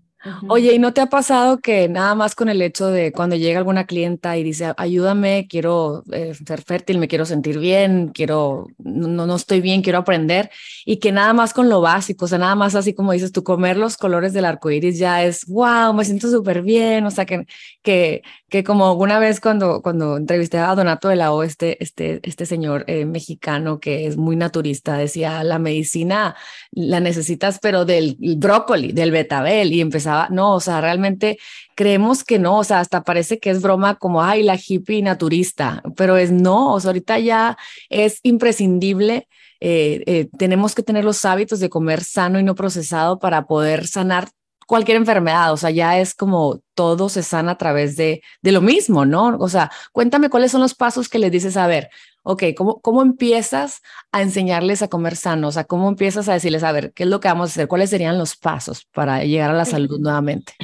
[0.49, 3.59] Oye, ¿y no te ha pasado que nada más con el hecho de cuando llega
[3.59, 9.27] alguna clienta y dice, ayúdame, quiero eh, ser fértil, me quiero sentir bien, quiero, no,
[9.27, 10.51] no estoy bien, quiero aprender,
[10.85, 13.43] y que nada más con lo básico, o sea, nada más así como dices tú,
[13.43, 17.25] comer los colores del arco iris ya es, wow, me siento súper bien, o sea,
[17.25, 17.47] que,
[17.83, 22.21] que, que como una vez cuando, cuando entrevisté a Donato de la O, este, este,
[22.25, 26.37] este señor eh, mexicano que es muy naturista, decía, la medicina
[26.73, 31.39] la necesitas, pero del brócoli, del betabel, y empezaba no, o sea, realmente
[31.75, 35.83] creemos que no, o sea, hasta parece que es broma como, ay, la hippie naturista,
[35.97, 37.57] pero es no, o sea, ahorita ya
[37.89, 39.29] es imprescindible.
[39.63, 43.87] Eh, eh, tenemos que tener los hábitos de comer sano y no procesado para poder
[43.87, 44.29] sanar
[44.67, 48.61] cualquier enfermedad, o sea, ya es como todo se sana a través de, de lo
[48.61, 49.37] mismo, ¿no?
[49.41, 51.91] O sea, cuéntame cuáles son los pasos que les dices, a ver,
[52.23, 53.81] ok, ¿cómo, ¿cómo empiezas
[54.13, 55.49] a enseñarles a comer sano?
[55.49, 57.69] O sea, ¿cómo empiezas a decirles, a ver, qué es lo que vamos a hacer?
[57.69, 60.55] ¿Cuáles serían los pasos para llegar a la salud nuevamente?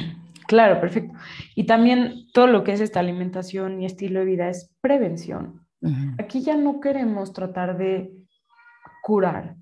[0.47, 1.13] Claro, perfecto.
[1.55, 5.67] Y también todo lo que es esta alimentación y estilo de vida es prevención.
[6.17, 8.11] Aquí ya no queremos tratar de
[9.03, 9.55] curar,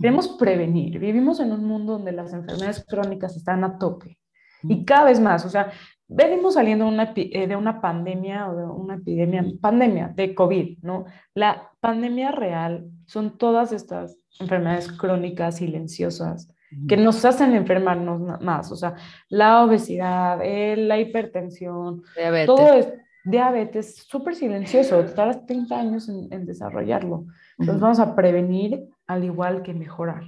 [0.00, 1.00] queremos prevenir.
[1.00, 4.18] Vivimos en un mundo donde las enfermedades crónicas están a tope
[4.62, 5.72] y cada vez más, o sea,
[6.08, 11.04] venimos saliendo una, eh, de una pandemia o de una epidemia, pandemia de COVID, ¿no?
[11.34, 16.50] La pandemia real son todas estas enfermedades crónicas silenciosas
[16.88, 18.96] que nos hacen enfermarnos más, o sea,
[19.28, 20.40] la obesidad,
[20.76, 22.02] la hipertensión,
[22.46, 22.92] todo es
[23.24, 27.26] diabetes súper silencioso, tardas 30 años en, en desarrollarlo.
[27.58, 30.22] Entonces vamos a prevenir al igual que mejorar.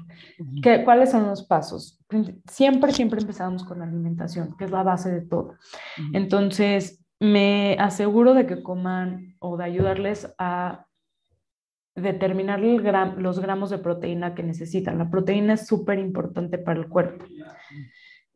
[0.63, 1.99] ¿Qué, ¿Cuáles son los pasos?
[2.51, 5.55] Siempre, siempre empezamos con la alimentación, que es la base de todo.
[6.13, 10.87] Entonces, me aseguro de que coman o de ayudarles a
[11.95, 14.99] determinar los gramos de proteína que necesitan.
[14.99, 17.25] La proteína es súper importante para el cuerpo.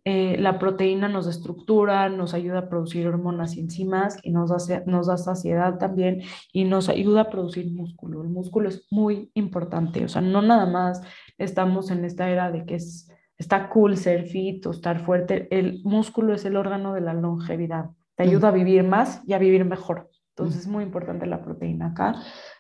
[0.06, 4.50] Eh, la proteína nos estructura, nos ayuda a producir hormonas y enzimas y nos,
[4.86, 6.22] nos da saciedad también
[6.54, 8.22] y nos ayuda a producir músculo.
[8.22, 11.02] El músculo es muy importante, o sea, no nada más
[11.36, 15.82] estamos en esta era de que es, está cool ser fit o estar fuerte, el
[15.84, 19.66] músculo es el órgano de la longevidad, te ayuda a vivir más y a vivir
[19.66, 20.08] mejor.
[20.30, 22.14] Entonces es muy importante la proteína acá.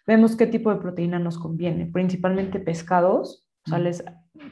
[0.06, 4.04] Vemos qué tipo de proteína nos conviene, principalmente pescados, o sea, les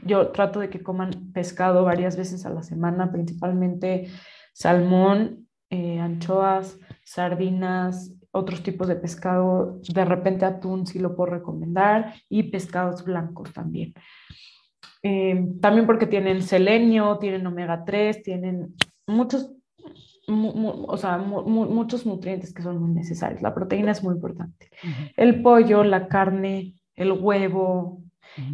[0.03, 4.09] yo trato de que coman pescado varias veces a la semana, principalmente
[4.53, 12.15] salmón, eh, anchoas, sardinas, otros tipos de pescado, de repente atún sí lo puedo recomendar
[12.29, 13.95] y pescados blancos también.
[15.03, 18.75] Eh, también porque tienen selenio, tienen omega 3, tienen
[19.07, 19.53] muchos,
[20.27, 23.41] o sea, muchos nutrientes que son muy necesarios.
[23.41, 24.71] La proteína es muy importante.
[25.17, 28.03] El pollo, la carne, el huevo,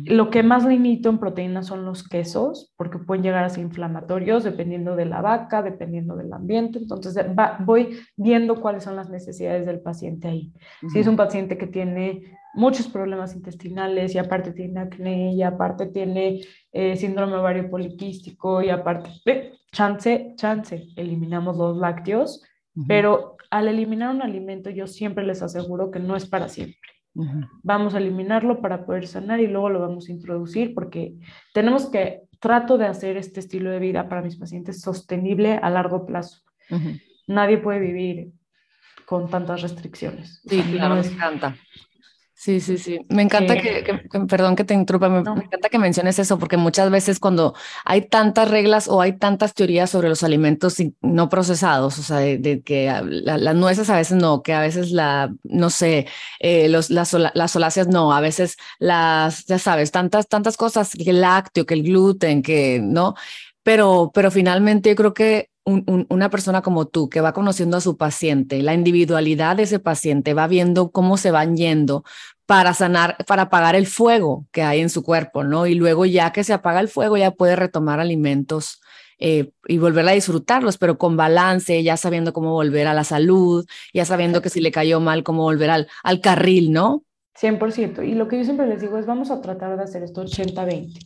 [0.05, 4.45] lo que más limito en proteínas son los quesos, porque pueden llegar a ser inflamatorios
[4.45, 6.79] dependiendo de la vaca, dependiendo del ambiente.
[6.79, 7.15] Entonces
[7.61, 10.53] voy viendo cuáles son las necesidades del paciente ahí.
[10.93, 15.87] Si es un paciente que tiene muchos problemas intestinales y aparte tiene acné y aparte
[15.87, 16.41] tiene
[16.73, 22.43] eh, síndrome ovario poliquístico y aparte, chance, chance, eliminamos los lácteos,
[22.89, 26.94] pero al eliminar un alimento yo siempre les aseguro que no es para siempre.
[27.63, 31.15] Vamos a eliminarlo para poder sanar y luego lo vamos a introducir porque
[31.53, 36.05] tenemos que, trato de hacer este estilo de vida para mis pacientes sostenible a largo
[36.05, 36.43] plazo.
[37.27, 38.33] Nadie puede vivir
[39.07, 40.43] con tantas restricciones.
[40.47, 41.57] Sí, claro, me encanta.
[42.45, 43.01] Sí, sí, sí.
[43.09, 47.19] Me encanta que, perdón que te interrumpa, me, encanta que menciones eso, porque muchas veces
[47.19, 47.55] cuando
[47.87, 52.61] hay tantas reglas o hay tantas teorías sobre los alimentos no procesados, o sea, de,
[52.63, 56.07] que las nueces a veces no, que a veces la, no sé,
[56.39, 61.09] eh, los, las, las soláceas no, a veces las, ya sabes, tantas, tantas cosas, que
[61.09, 63.15] el lácteo, que el gluten, que no,
[63.63, 67.97] pero, pero finalmente yo creo que una persona como tú que va conociendo a su
[67.97, 72.05] paciente, la individualidad de ese paciente, va viendo cómo se van yendo,
[72.47, 75.67] para sanar, para apagar el fuego que hay en su cuerpo, ¿no?
[75.67, 78.81] Y luego ya que se apaga el fuego, ya puede retomar alimentos
[79.19, 83.67] eh, y volver a disfrutarlos, pero con balance, ya sabiendo cómo volver a la salud,
[83.93, 87.05] ya sabiendo que si le cayó mal, cómo volver al, al carril, ¿no?
[87.41, 88.07] 100%.
[88.07, 90.99] Y lo que yo siempre les digo es, vamos a tratar de hacer esto 80-20.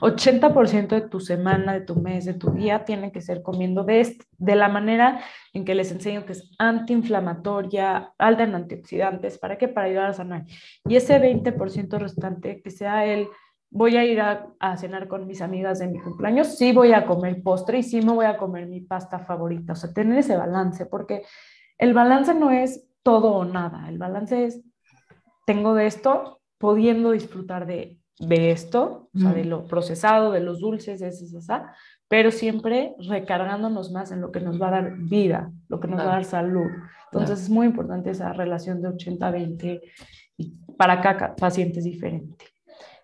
[0.00, 4.16] 80% de tu semana, de tu mes, de tu día tiene que ser comiendo de,
[4.38, 5.20] de la manera
[5.54, 9.68] en que les enseño que es antiinflamatoria, alta en antioxidantes, ¿para qué?
[9.68, 10.44] Para ayudar a sanar.
[10.86, 13.28] Y ese 20% restante, que sea el,
[13.70, 17.06] voy a ir a, a, cenar con mis amigas de mi cumpleaños, sí voy a
[17.06, 19.72] comer postre y sí me voy a comer mi pasta favorita.
[19.72, 21.22] O sea, tener ese balance, porque
[21.78, 24.62] el balance no es todo o nada, el balance es
[25.44, 30.60] tengo de esto, pudiendo disfrutar de, de esto, o sea, de lo procesado, de los
[30.60, 31.74] dulces, de esa,
[32.08, 35.98] pero siempre recargándonos más en lo que nos va a dar vida, lo que nos
[35.98, 36.70] va a dar salud.
[37.10, 39.80] Entonces es muy importante esa relación de 80-20
[40.76, 42.46] para cada paciente es diferente.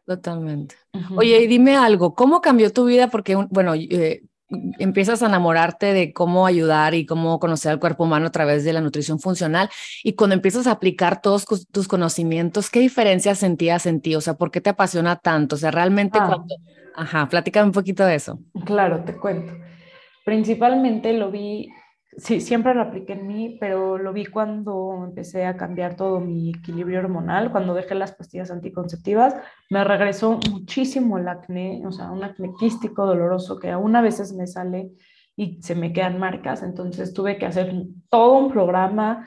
[0.07, 0.75] Totalmente.
[1.17, 3.09] Oye, y dime algo, ¿cómo cambió tu vida?
[3.09, 4.23] Porque, bueno, eh,
[4.79, 8.73] empiezas a enamorarte de cómo ayudar y cómo conocer al cuerpo humano a través de
[8.73, 9.69] la nutrición funcional
[10.03, 14.15] y cuando empiezas a aplicar todos tus conocimientos, ¿qué diferencias sentías en ti?
[14.15, 15.57] O sea, ¿por qué te apasiona tanto?
[15.57, 16.27] O sea, realmente ah.
[16.27, 16.55] cuando...
[16.95, 18.41] Ajá, platícame un poquito de eso.
[18.65, 19.53] Claro, te cuento.
[20.25, 21.69] Principalmente lo vi
[22.17, 26.51] sí, siempre lo apliqué en mí, pero lo vi cuando empecé a cambiar todo mi
[26.51, 29.37] equilibrio hormonal, cuando dejé las pastillas anticonceptivas,
[29.71, 34.33] me regresó muchísimo el acné, o sea, un acné quístico doloroso que aún a veces
[34.33, 34.91] me sale
[35.37, 37.73] y se me quedan marcas, entonces tuve que hacer
[38.09, 39.27] todo un programa.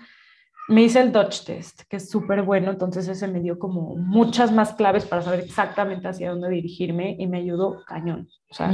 [0.68, 4.52] Me hice el Dutch Test, que es súper bueno, entonces ese me dio como muchas
[4.52, 8.28] más claves para saber exactamente hacia dónde dirigirme y me ayudó cañón.
[8.50, 8.68] O sea,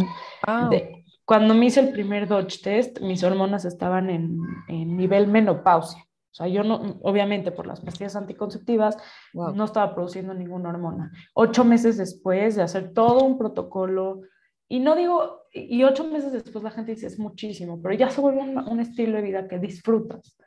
[0.47, 0.69] mm.
[0.69, 0.96] de,
[1.27, 6.01] cuando me hice el primer Dodge test, mis hormonas estaban en, en nivel menopausia.
[6.31, 8.97] O sea, yo no, obviamente por las pastillas anticonceptivas,
[9.33, 11.11] no estaba produciendo ninguna hormona.
[11.33, 14.21] Ocho meses después de hacer todo un protocolo,
[14.69, 18.21] y no digo, y ocho meses después la gente dice es muchísimo, pero ya se
[18.21, 20.37] vuelve un, un estilo de vida que disfrutas.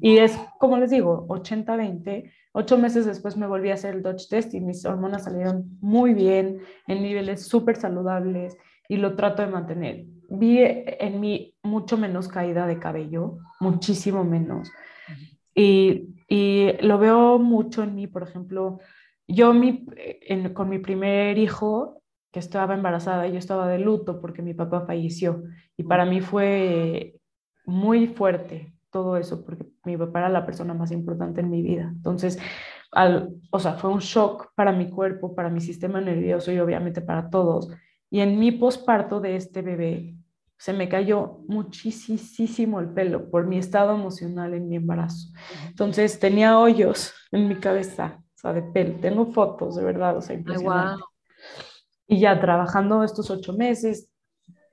[0.00, 2.32] Y es, como les digo, 80-20.
[2.52, 6.14] Ocho meses después me volví a hacer el Dodge test y mis hormonas salieron muy
[6.14, 8.56] bien, en niveles súper saludables
[8.88, 14.70] y lo trato de mantener vi en mí mucho menos caída de cabello, muchísimo menos.
[15.54, 18.78] Y, y lo veo mucho en mí, por ejemplo,
[19.28, 19.86] yo mi,
[20.54, 25.42] con mi primer hijo, que estaba embarazada, yo estaba de luto porque mi papá falleció.
[25.76, 27.18] Y para mí fue
[27.64, 31.90] muy fuerte todo eso, porque mi papá era la persona más importante en mi vida.
[31.94, 32.38] Entonces,
[32.92, 37.00] al, o sea, fue un shock para mi cuerpo, para mi sistema nervioso y obviamente
[37.00, 37.70] para todos.
[38.10, 40.16] Y en mi posparto de este bebé
[40.58, 45.28] se me cayó muchísimo el pelo por mi estado emocional en mi embarazo.
[45.68, 48.98] Entonces tenía hoyos en mi cabeza, o sea, de pelo.
[49.00, 51.02] Tengo fotos, de verdad, o sea, impresionante.
[52.06, 54.10] Y ya trabajando estos ocho meses,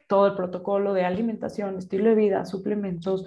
[0.08, 3.26] todo el protocolo de alimentación, estilo de vida, suplementos,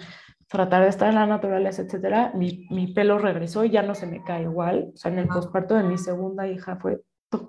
[0.48, 4.06] tratar de estar en la naturaleza, etcétera, mi, mi pelo regresó y ya no se
[4.06, 4.92] me cae igual.
[4.94, 7.02] O sea, en el posparto de mi segunda hija fue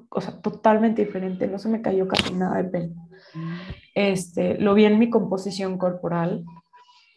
[0.10, 2.96] o sea, totalmente diferente, no se me cayó casi nada de pelo.
[3.34, 3.54] Mm.
[3.94, 6.44] Este, lo vi en mi composición corporal.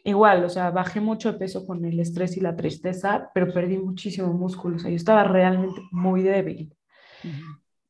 [0.05, 3.79] Igual, o sea, bajé mucho de peso con el estrés y la tristeza, pero perdí
[3.79, 4.77] muchísimo músculo.
[4.77, 6.75] O sea, yo estaba realmente muy débil.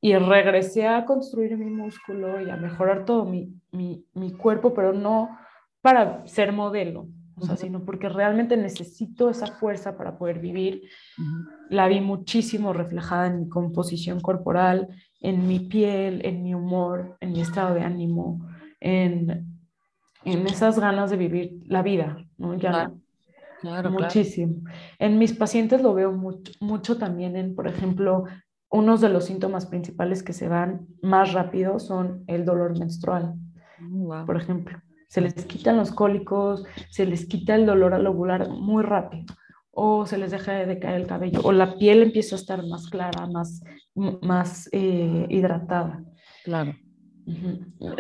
[0.01, 4.93] Y regresé a construir mi músculo y a mejorar todo mi, mi, mi cuerpo, pero
[4.93, 5.39] no
[5.83, 7.07] para ser modelo,
[7.41, 10.83] o sea, sino porque realmente necesito esa fuerza para poder vivir.
[11.71, 14.89] La vi muchísimo reflejada en mi composición corporal,
[15.21, 18.47] en mi piel, en mi humor, en mi estado de ánimo,
[18.79, 19.47] en,
[20.25, 22.55] en esas ganas de vivir la vida, ¿no?
[22.55, 22.93] Ya
[23.61, 24.57] claro, muchísimo.
[24.99, 28.25] En mis pacientes lo veo mucho, mucho también en, por ejemplo,
[28.71, 33.35] unos de los síntomas principales que se van más rápido son el dolor menstrual,
[33.79, 38.49] mm, por ejemplo se les quitan los cólicos, se les quita el dolor al ovular
[38.49, 39.35] muy rápido,
[39.73, 42.89] o se les deja de caer el cabello, o la piel empieza a estar más
[42.89, 43.61] clara, más,
[44.23, 46.05] más eh, hidratada.
[46.45, 46.77] Claro.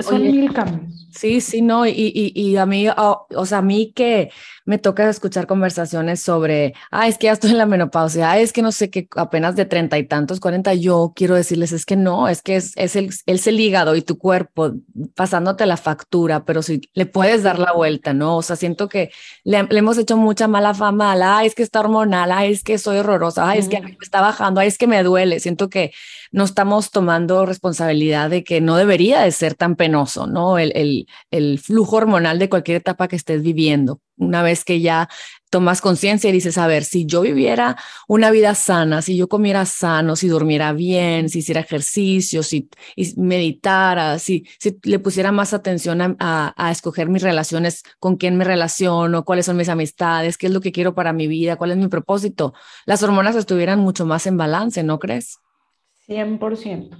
[0.00, 1.08] Son mil cambios.
[1.12, 4.30] Sí, sí, no, y, y, y a mí, o sea, a mí que
[4.64, 8.52] me toca escuchar conversaciones sobre, ah, es que ya estoy en la menopausia, ah, es
[8.52, 11.96] que no sé qué, apenas de treinta y tantos, cuarenta, yo quiero decirles, es que
[11.96, 14.72] no, es que es, es el, es el hígado y tu cuerpo
[15.16, 18.36] pasándote la factura, pero si le puedes dar la vuelta, ¿no?
[18.36, 19.10] O sea, siento que
[19.42, 22.98] le, hemos hecho mucha mala fama ah, es que está hormonal, ah, es que soy
[22.98, 25.92] horrorosa, ah, es que me está bajando, ah, es que me duele, siento que
[26.32, 30.58] no estamos tomando responsabilidad de que no debería de ser tan penoso, ¿no?
[30.58, 31.06] El,
[31.62, 35.08] flujo hormonal de cualquier etapa que estés viviendo una vez que ya
[35.48, 37.76] tomas conciencia y dices, a ver, si yo viviera
[38.06, 42.68] una vida sana, si yo comiera sano, si durmiera bien, si hiciera ejercicio, si
[43.16, 48.44] meditara, si, si le pusiera más atención a, a, escoger mis relaciones, con quién me
[48.44, 51.78] relaciono, cuáles son mis amistades, qué es lo que quiero para mi vida, cuál es
[51.78, 52.52] mi propósito,
[52.84, 55.40] las hormonas estuvieran mucho más en balance, ¿no crees?
[56.10, 56.98] 100%.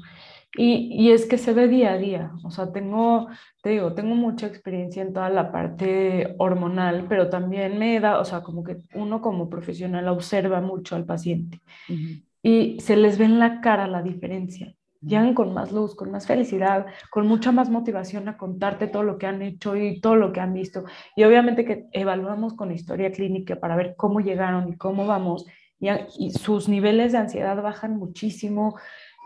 [0.56, 3.28] Y, y, es que se ve día a día, o sea, tengo,
[3.62, 8.24] te digo, tengo mucha experiencia en toda la parte hormonal, pero también me da, o
[8.24, 11.60] sea, como que uno como profesional observa mucho al paciente
[12.42, 14.74] y se les ve en la cara la diferencia.
[15.02, 19.16] Llegan con más luz, con más felicidad, con mucha más motivación a contarte todo lo
[19.16, 20.84] que han hecho y todo lo que han visto.
[21.16, 25.46] Y obviamente que evaluamos con historia clínica para ver cómo llegaron y cómo vamos.
[25.80, 28.76] Y, y sus niveles de ansiedad bajan muchísimo,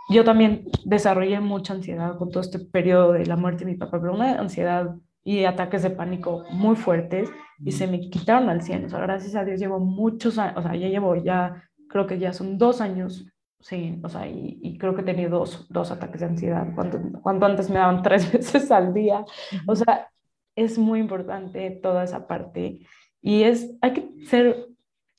[0.09, 4.01] yo también desarrollé mucha ansiedad con todo este periodo de la muerte de mi papá,
[4.01, 4.95] pero una ansiedad
[5.25, 7.31] y ataques de pánico muy fuertes
[7.65, 8.85] y se me quitaron al 100.
[8.85, 12.19] O sea, gracias a Dios llevo muchos años, o sea, ya llevo ya, creo que
[12.19, 13.27] ya son dos años,
[13.61, 17.47] sí, o sea, y, creo que he tenido dos, dos ataques de ansiedad, cuando, cuando
[17.47, 19.25] antes me daban tres veces al día.
[19.67, 20.11] O sea,
[20.55, 22.81] es muy importante toda esa parte
[23.23, 24.69] y es, hay que ser,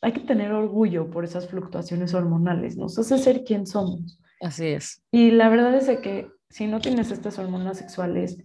[0.05, 2.85] hay que tener orgullo por esas fluctuaciones hormonales, ¿no?
[2.85, 4.19] O sea, ser quien somos.
[4.39, 5.01] Así es.
[5.11, 8.37] Y la verdad es que si no tienes estas hormonas sexuales,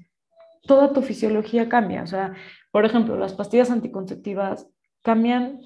[0.62, 2.02] toda tu fisiología cambia.
[2.02, 2.32] O sea,
[2.70, 4.68] por ejemplo, las pastillas anticonceptivas
[5.02, 5.60] cambian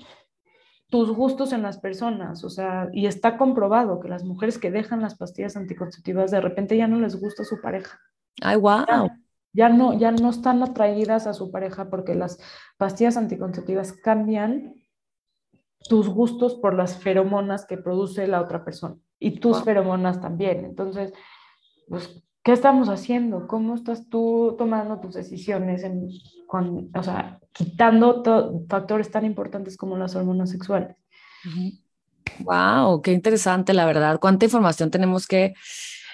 [0.88, 5.00] tus gustos en las personas, o sea, y está comprobado que las mujeres que dejan
[5.00, 8.00] las pastillas anticonceptivas de repente ya no les gusta su pareja.
[8.42, 9.10] Ay, wow.
[9.52, 12.40] Ya, no, ya no están atraídas a su pareja porque las
[12.78, 14.74] pastillas anticonceptivas cambian
[15.88, 20.64] tus gustos por las feromonas que produce la otra persona y tus feromonas también.
[20.64, 21.12] Entonces,
[21.88, 23.46] pues, ¿qué estamos haciendo?
[23.46, 26.08] ¿Cómo estás tú tomando tus decisiones, en,
[26.46, 28.22] con, o sea, quitando
[28.68, 30.96] factores tan importantes como las hormonas sexuales?
[32.40, 34.18] Wow, qué interesante, la verdad.
[34.20, 35.54] ¿Cuánta información tenemos que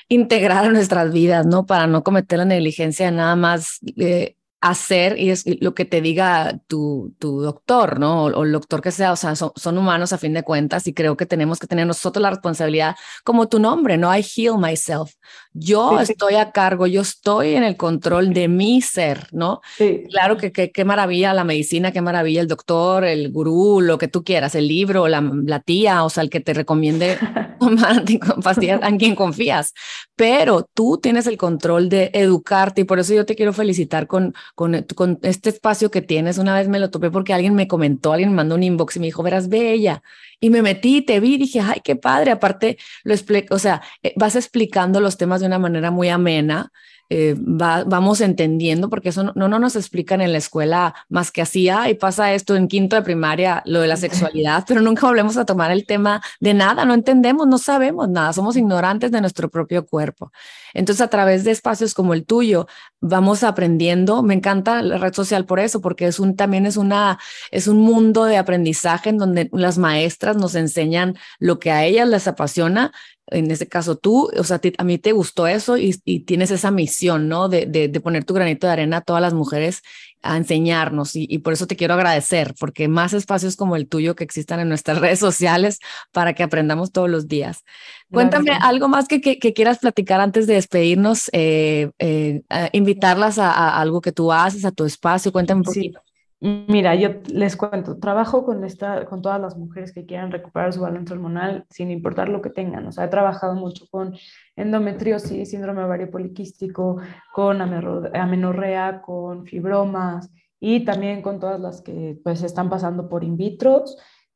[0.08, 1.66] integrar a nuestras vidas, ¿no?
[1.66, 6.60] Para no cometer la negligencia nada más eh, hacer y es lo que te diga
[6.66, 8.24] tu, tu doctor, ¿no?
[8.24, 11.16] O, el doctor que sea, o sea, son, humanos a fin de cuentas y creo
[11.16, 12.94] que tenemos que tener nosotros la responsabilidad,
[13.24, 14.14] como tu nombre, ¿no?
[14.14, 15.14] I heal myself.
[15.52, 19.60] Yo estoy a cargo, yo estoy en el control de mi ser, ¿no?
[19.78, 20.04] Sí.
[20.10, 24.24] Claro que qué maravilla la medicina, qué maravilla el doctor, el gurú, lo que tú
[24.24, 27.16] quieras, el libro, la, la tía, o sea, el que te recomiende
[27.60, 28.04] tomar
[28.42, 29.72] pastillas en quien confías,
[30.16, 34.34] pero tú tienes el control de educarte y por eso yo te quiero felicitar con
[34.54, 36.38] con, con este espacio que tienes.
[36.38, 39.00] Una vez me lo topé porque alguien me comentó, alguien me mandó un inbox y
[39.00, 40.02] me dijo, verás bella.
[40.40, 42.30] Y me metí, te vi, dije, ay, qué padre.
[42.30, 46.70] Aparte, lo explico, o sea, eh, vas explicando los temas de una manera muy amena
[47.10, 51.68] eh, vamos entendiendo, porque eso no, no, nos explican en la escuela más que así,
[51.68, 55.44] y pasa esto en quinto de primaria, lo de la sexualidad, pero nunca volvemos a
[55.44, 59.84] tomar el tema de nada, no entendemos, no sabemos nada, somos ignorantes de nuestro propio
[59.84, 60.32] cuerpo.
[60.72, 62.66] Entonces, a través de espacios como el tuyo,
[63.00, 64.22] vamos aprendiendo.
[64.22, 67.18] Me encanta la red social por eso, porque es un, también es, una,
[67.50, 72.08] es un mundo de aprendizaje en donde las maestras nos enseñan lo que a ellas
[72.08, 72.92] les apasiona
[73.30, 77.28] en este caso tú, o sea, a mí te gustó eso y, tienes esa misión,
[77.28, 77.48] ¿no?
[77.48, 79.82] De, de, poner tu granito de arena a todas las mujeres
[80.22, 84.24] a enseñarnos y, por eso te quiero agradecer, porque más espacios como el tuyo que
[84.24, 85.78] existan en nuestras redes sociales
[86.12, 87.64] para que aprendamos todos los días.
[88.10, 94.00] Cuéntame algo más que, que, quieras platicar antes de despedirnos, eh, eh, invitarlas a, algo
[94.00, 96.00] que tú haces, a tu espacio, cuéntame un poquito.
[96.42, 100.80] Mira, yo les cuento, trabajo con, esta, con todas las mujeres que quieran recuperar su
[100.80, 102.86] balance hormonal sin importar lo que tengan.
[102.86, 104.16] O sea, he trabajado mucho con
[104.56, 106.96] endometriosis, síndrome ovario poliquístico,
[107.34, 113.36] con amenorrea, con fibromas y también con todas las que pues están pasando por in
[113.36, 113.84] vitro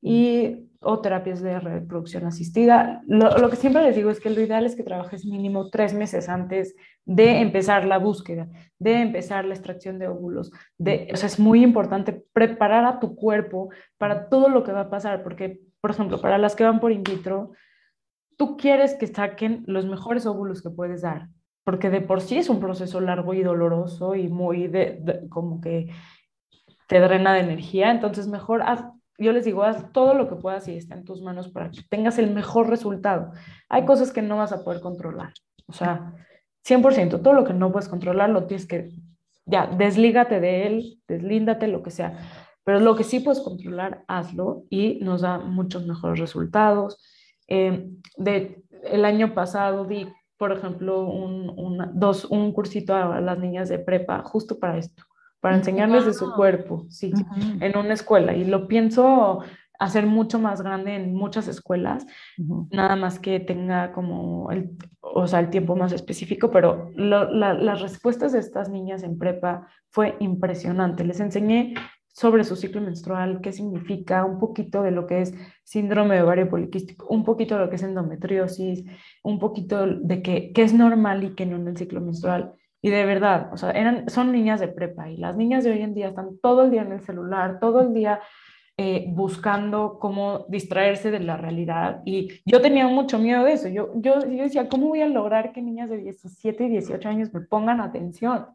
[0.03, 3.03] y o terapias de reproducción asistida.
[3.07, 5.95] Lo, lo, que siempre les digo es que lo ideal es que trabajes mínimo tres
[5.95, 6.75] meses antes
[7.05, 10.53] de empezar la búsqueda, de empezar la extracción de óvulos.
[10.79, 14.83] De, o sea, es muy importante preparar a tu cuerpo para todo lo que va
[14.83, 17.53] a pasar, porque, por ejemplo, para las que van por in vitro,
[18.37, 21.29] tú quieres que saquen los mejores óvulos que puedes dar,
[21.65, 25.91] porque de por sí es un proceso largo y doloroso y muy de, como que
[26.89, 28.85] te drena de energía, entonces mejor haz,
[29.19, 31.83] yo les digo, haz todo lo que puedas y está en tus manos para que
[31.89, 33.33] tengas el mejor resultado.
[33.69, 35.33] Hay cosas que no vas a poder controlar,
[35.67, 36.15] o sea,
[36.67, 38.91] 100%, todo lo que no puedes controlar lo tienes que,
[39.45, 42.19] ya, deslígate de él, deslíndate, lo que sea.
[42.65, 46.99] Pero lo que sí puedes controlar, hazlo y nos da muchos mejores resultados.
[47.47, 50.09] Eh, de, el año pasado di,
[50.39, 55.05] por ejemplo, un, dos, un cursito a las niñas de prepa justo para esto,
[55.45, 57.13] para enseñarles de su cuerpo, sí,
[57.61, 58.35] en una escuela.
[58.35, 59.41] Y lo pienso
[59.79, 62.07] hacer mucho más grande en muchas escuelas,
[62.71, 64.71] nada más que tenga como el,
[65.03, 70.17] o sea, el tiempo más específico, pero las respuestas de estas niñas en prepa fue
[70.19, 71.05] impresionante.
[71.05, 71.75] Les enseñé
[72.09, 76.49] sobre su ciclo menstrual, qué significa, un poquito de lo que es síndrome de ovario
[76.49, 78.83] poliquístico, un poquito de lo que es endometriosis,
[79.23, 82.55] un poquito de qué es normal y qué no en el ciclo menstrual.
[82.85, 85.81] Y de verdad, o sea, eran, son niñas de prepa y las niñas de hoy
[85.81, 88.21] en día están todo el día en el celular, todo el día
[88.77, 92.03] eh, buscando cómo distraerse de la realidad.
[92.05, 93.69] Y yo tenía mucho miedo de eso.
[93.69, 97.33] Yo, yo, yo, decía, ¿cómo voy a lograr que niñas de 17 y 18 años
[97.33, 98.49] me pongan atención?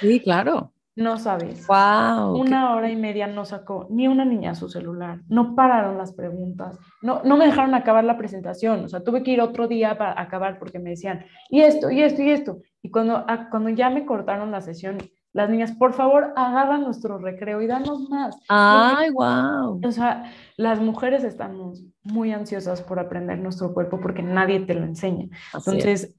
[0.00, 0.70] Sí, claro.
[0.98, 1.64] No sabes.
[1.68, 2.36] Wow.
[2.36, 5.20] Una hora y media no sacó ni una niña su celular.
[5.28, 6.76] No pararon las preguntas.
[7.02, 8.84] No, no me dejaron acabar la presentación.
[8.84, 12.02] O sea, tuve que ir otro día para acabar porque me decían, y esto, y
[12.02, 12.58] esto, y esto.
[12.82, 14.98] Y cuando, ah, cuando ya me cortaron la sesión,
[15.32, 18.36] las niñas, por favor, agarran nuestro recreo y danos más.
[18.48, 19.80] Ay, wow.
[19.84, 24.84] O sea, las mujeres estamos muy ansiosas por aprender nuestro cuerpo porque nadie te lo
[24.84, 25.28] enseña.
[25.54, 26.12] Entonces,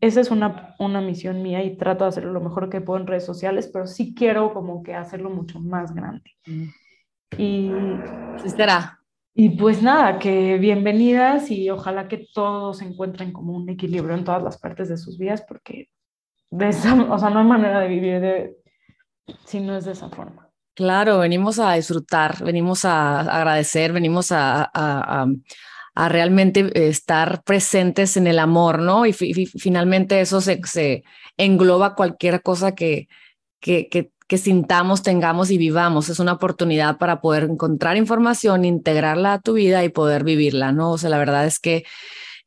[0.00, 3.06] esa es una, una misión mía y trato de hacerlo lo mejor que puedo en
[3.06, 6.36] redes sociales, pero sí quiero como que hacerlo mucho más grande.
[7.36, 7.70] Y...
[8.46, 8.98] será.
[9.34, 14.42] Y pues nada, que bienvenidas y ojalá que todos encuentren como un equilibrio en todas
[14.42, 15.88] las partes de sus vidas, porque
[16.50, 18.56] de esa, o sea, no hay manera de vivir de,
[19.44, 20.48] si no es de esa forma.
[20.74, 25.26] Claro, venimos a disfrutar, venimos a agradecer, venimos a, a a
[25.94, 29.06] realmente estar presentes en el amor, ¿no?
[29.06, 31.04] Y, finalmente eso se, se,
[31.36, 33.08] engloba cualquier cosa que,
[33.60, 36.08] que, que, que, sintamos, tengamos y vivamos.
[36.08, 40.92] Es una oportunidad para poder encontrar información, integrarla a tu vida y poder vivirla, ¿no?
[40.92, 41.84] O sea, la verdad es que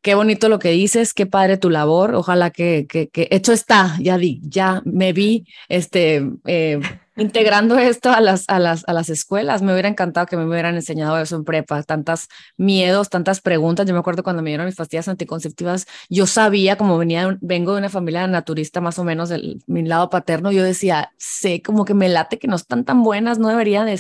[0.02, 2.14] qué bonito lo que dices, qué padre tu labor.
[2.14, 6.80] Ojalá que, que, que hecho está, ya di, ya me vi, este, eh,
[7.16, 9.62] integrando esto a las, a, las, a las escuelas.
[9.62, 13.86] Me hubiera encantado que me hubieran enseñado eso en prepa, tantas miedos, tantas preguntas.
[13.86, 17.80] Yo me acuerdo cuando me dieron mis pastillas anticonceptivas, yo sabía, como venía, vengo de
[17.80, 21.94] una familia naturista más o menos del mi lado paterno, yo decía, sé como que
[21.94, 24.00] me late que no están tan buenas, no deberían de...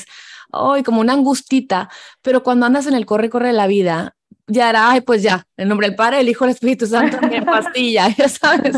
[0.55, 1.89] Hoy como una angustita,
[2.21, 4.15] pero cuando andas en el corre, corre de la vida,
[4.47, 7.45] ya era, ay, pues ya, en nombre del Padre, el Hijo, el Espíritu Santo, en
[7.45, 8.75] pastilla, ya sabes.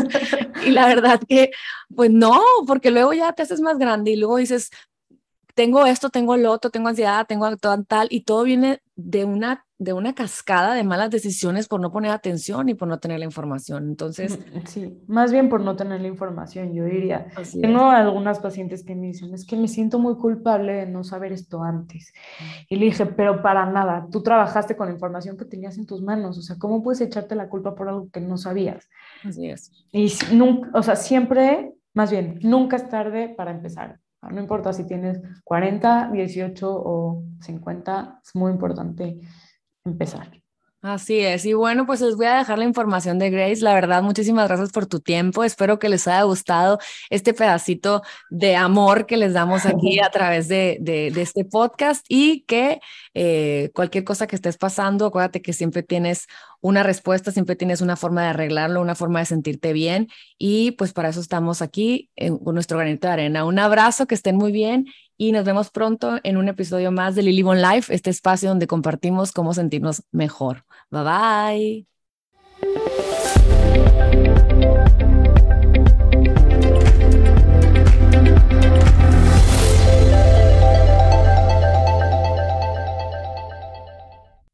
[0.64, 1.50] Y la verdad que,
[1.94, 4.70] pues no, porque luego ya te haces más grande y luego dices,
[5.54, 9.92] tengo esto, tengo lo otro, tengo ansiedad, tengo tal, y todo viene de una, de
[9.92, 13.88] una cascada de malas decisiones por no poner atención y por no tener la información.
[13.88, 17.26] Entonces, sí, más bien por no tener la información, yo diría.
[17.60, 21.32] tengo algunas pacientes que me dicen, es que me siento muy culpable de no saber
[21.32, 22.14] esto antes.
[22.70, 26.00] Y le dije, pero para nada, tú trabajaste con la información que tenías en tus
[26.00, 28.88] manos, o sea, ¿cómo puedes echarte la culpa por algo que no sabías?
[29.22, 29.72] Así es.
[29.92, 34.00] Y nunca, o sea, siempre, más bien, nunca es tarde para empezar
[34.30, 39.18] no importa si tienes 40, 18 o 50, es muy importante
[39.84, 40.30] empezar.
[40.86, 41.44] Así es.
[41.44, 43.60] Y bueno, pues les voy a dejar la información de Grace.
[43.60, 45.42] La verdad, muchísimas gracias por tu tiempo.
[45.42, 46.78] Espero que les haya gustado
[47.10, 52.42] este pedacito de amor que les damos aquí a través de, de, este podcast y
[52.42, 52.78] que
[53.18, 56.26] eh, cualquier cosa que estés pasando, acuérdate que siempre tienes
[56.60, 60.08] una respuesta, siempre tienes una forma de arreglarlo, una forma de sentirte bien.
[60.36, 62.10] Y pues para eso estamos aquí
[62.44, 63.46] con nuestro granito de arena.
[63.46, 64.84] Un abrazo, que estén muy bien
[65.16, 68.66] y nos vemos pronto en un episodio más de Lily Bon Life, este espacio donde
[68.66, 70.66] compartimos cómo sentirnos mejor.
[70.90, 71.86] Bye
[73.72, 73.85] bye.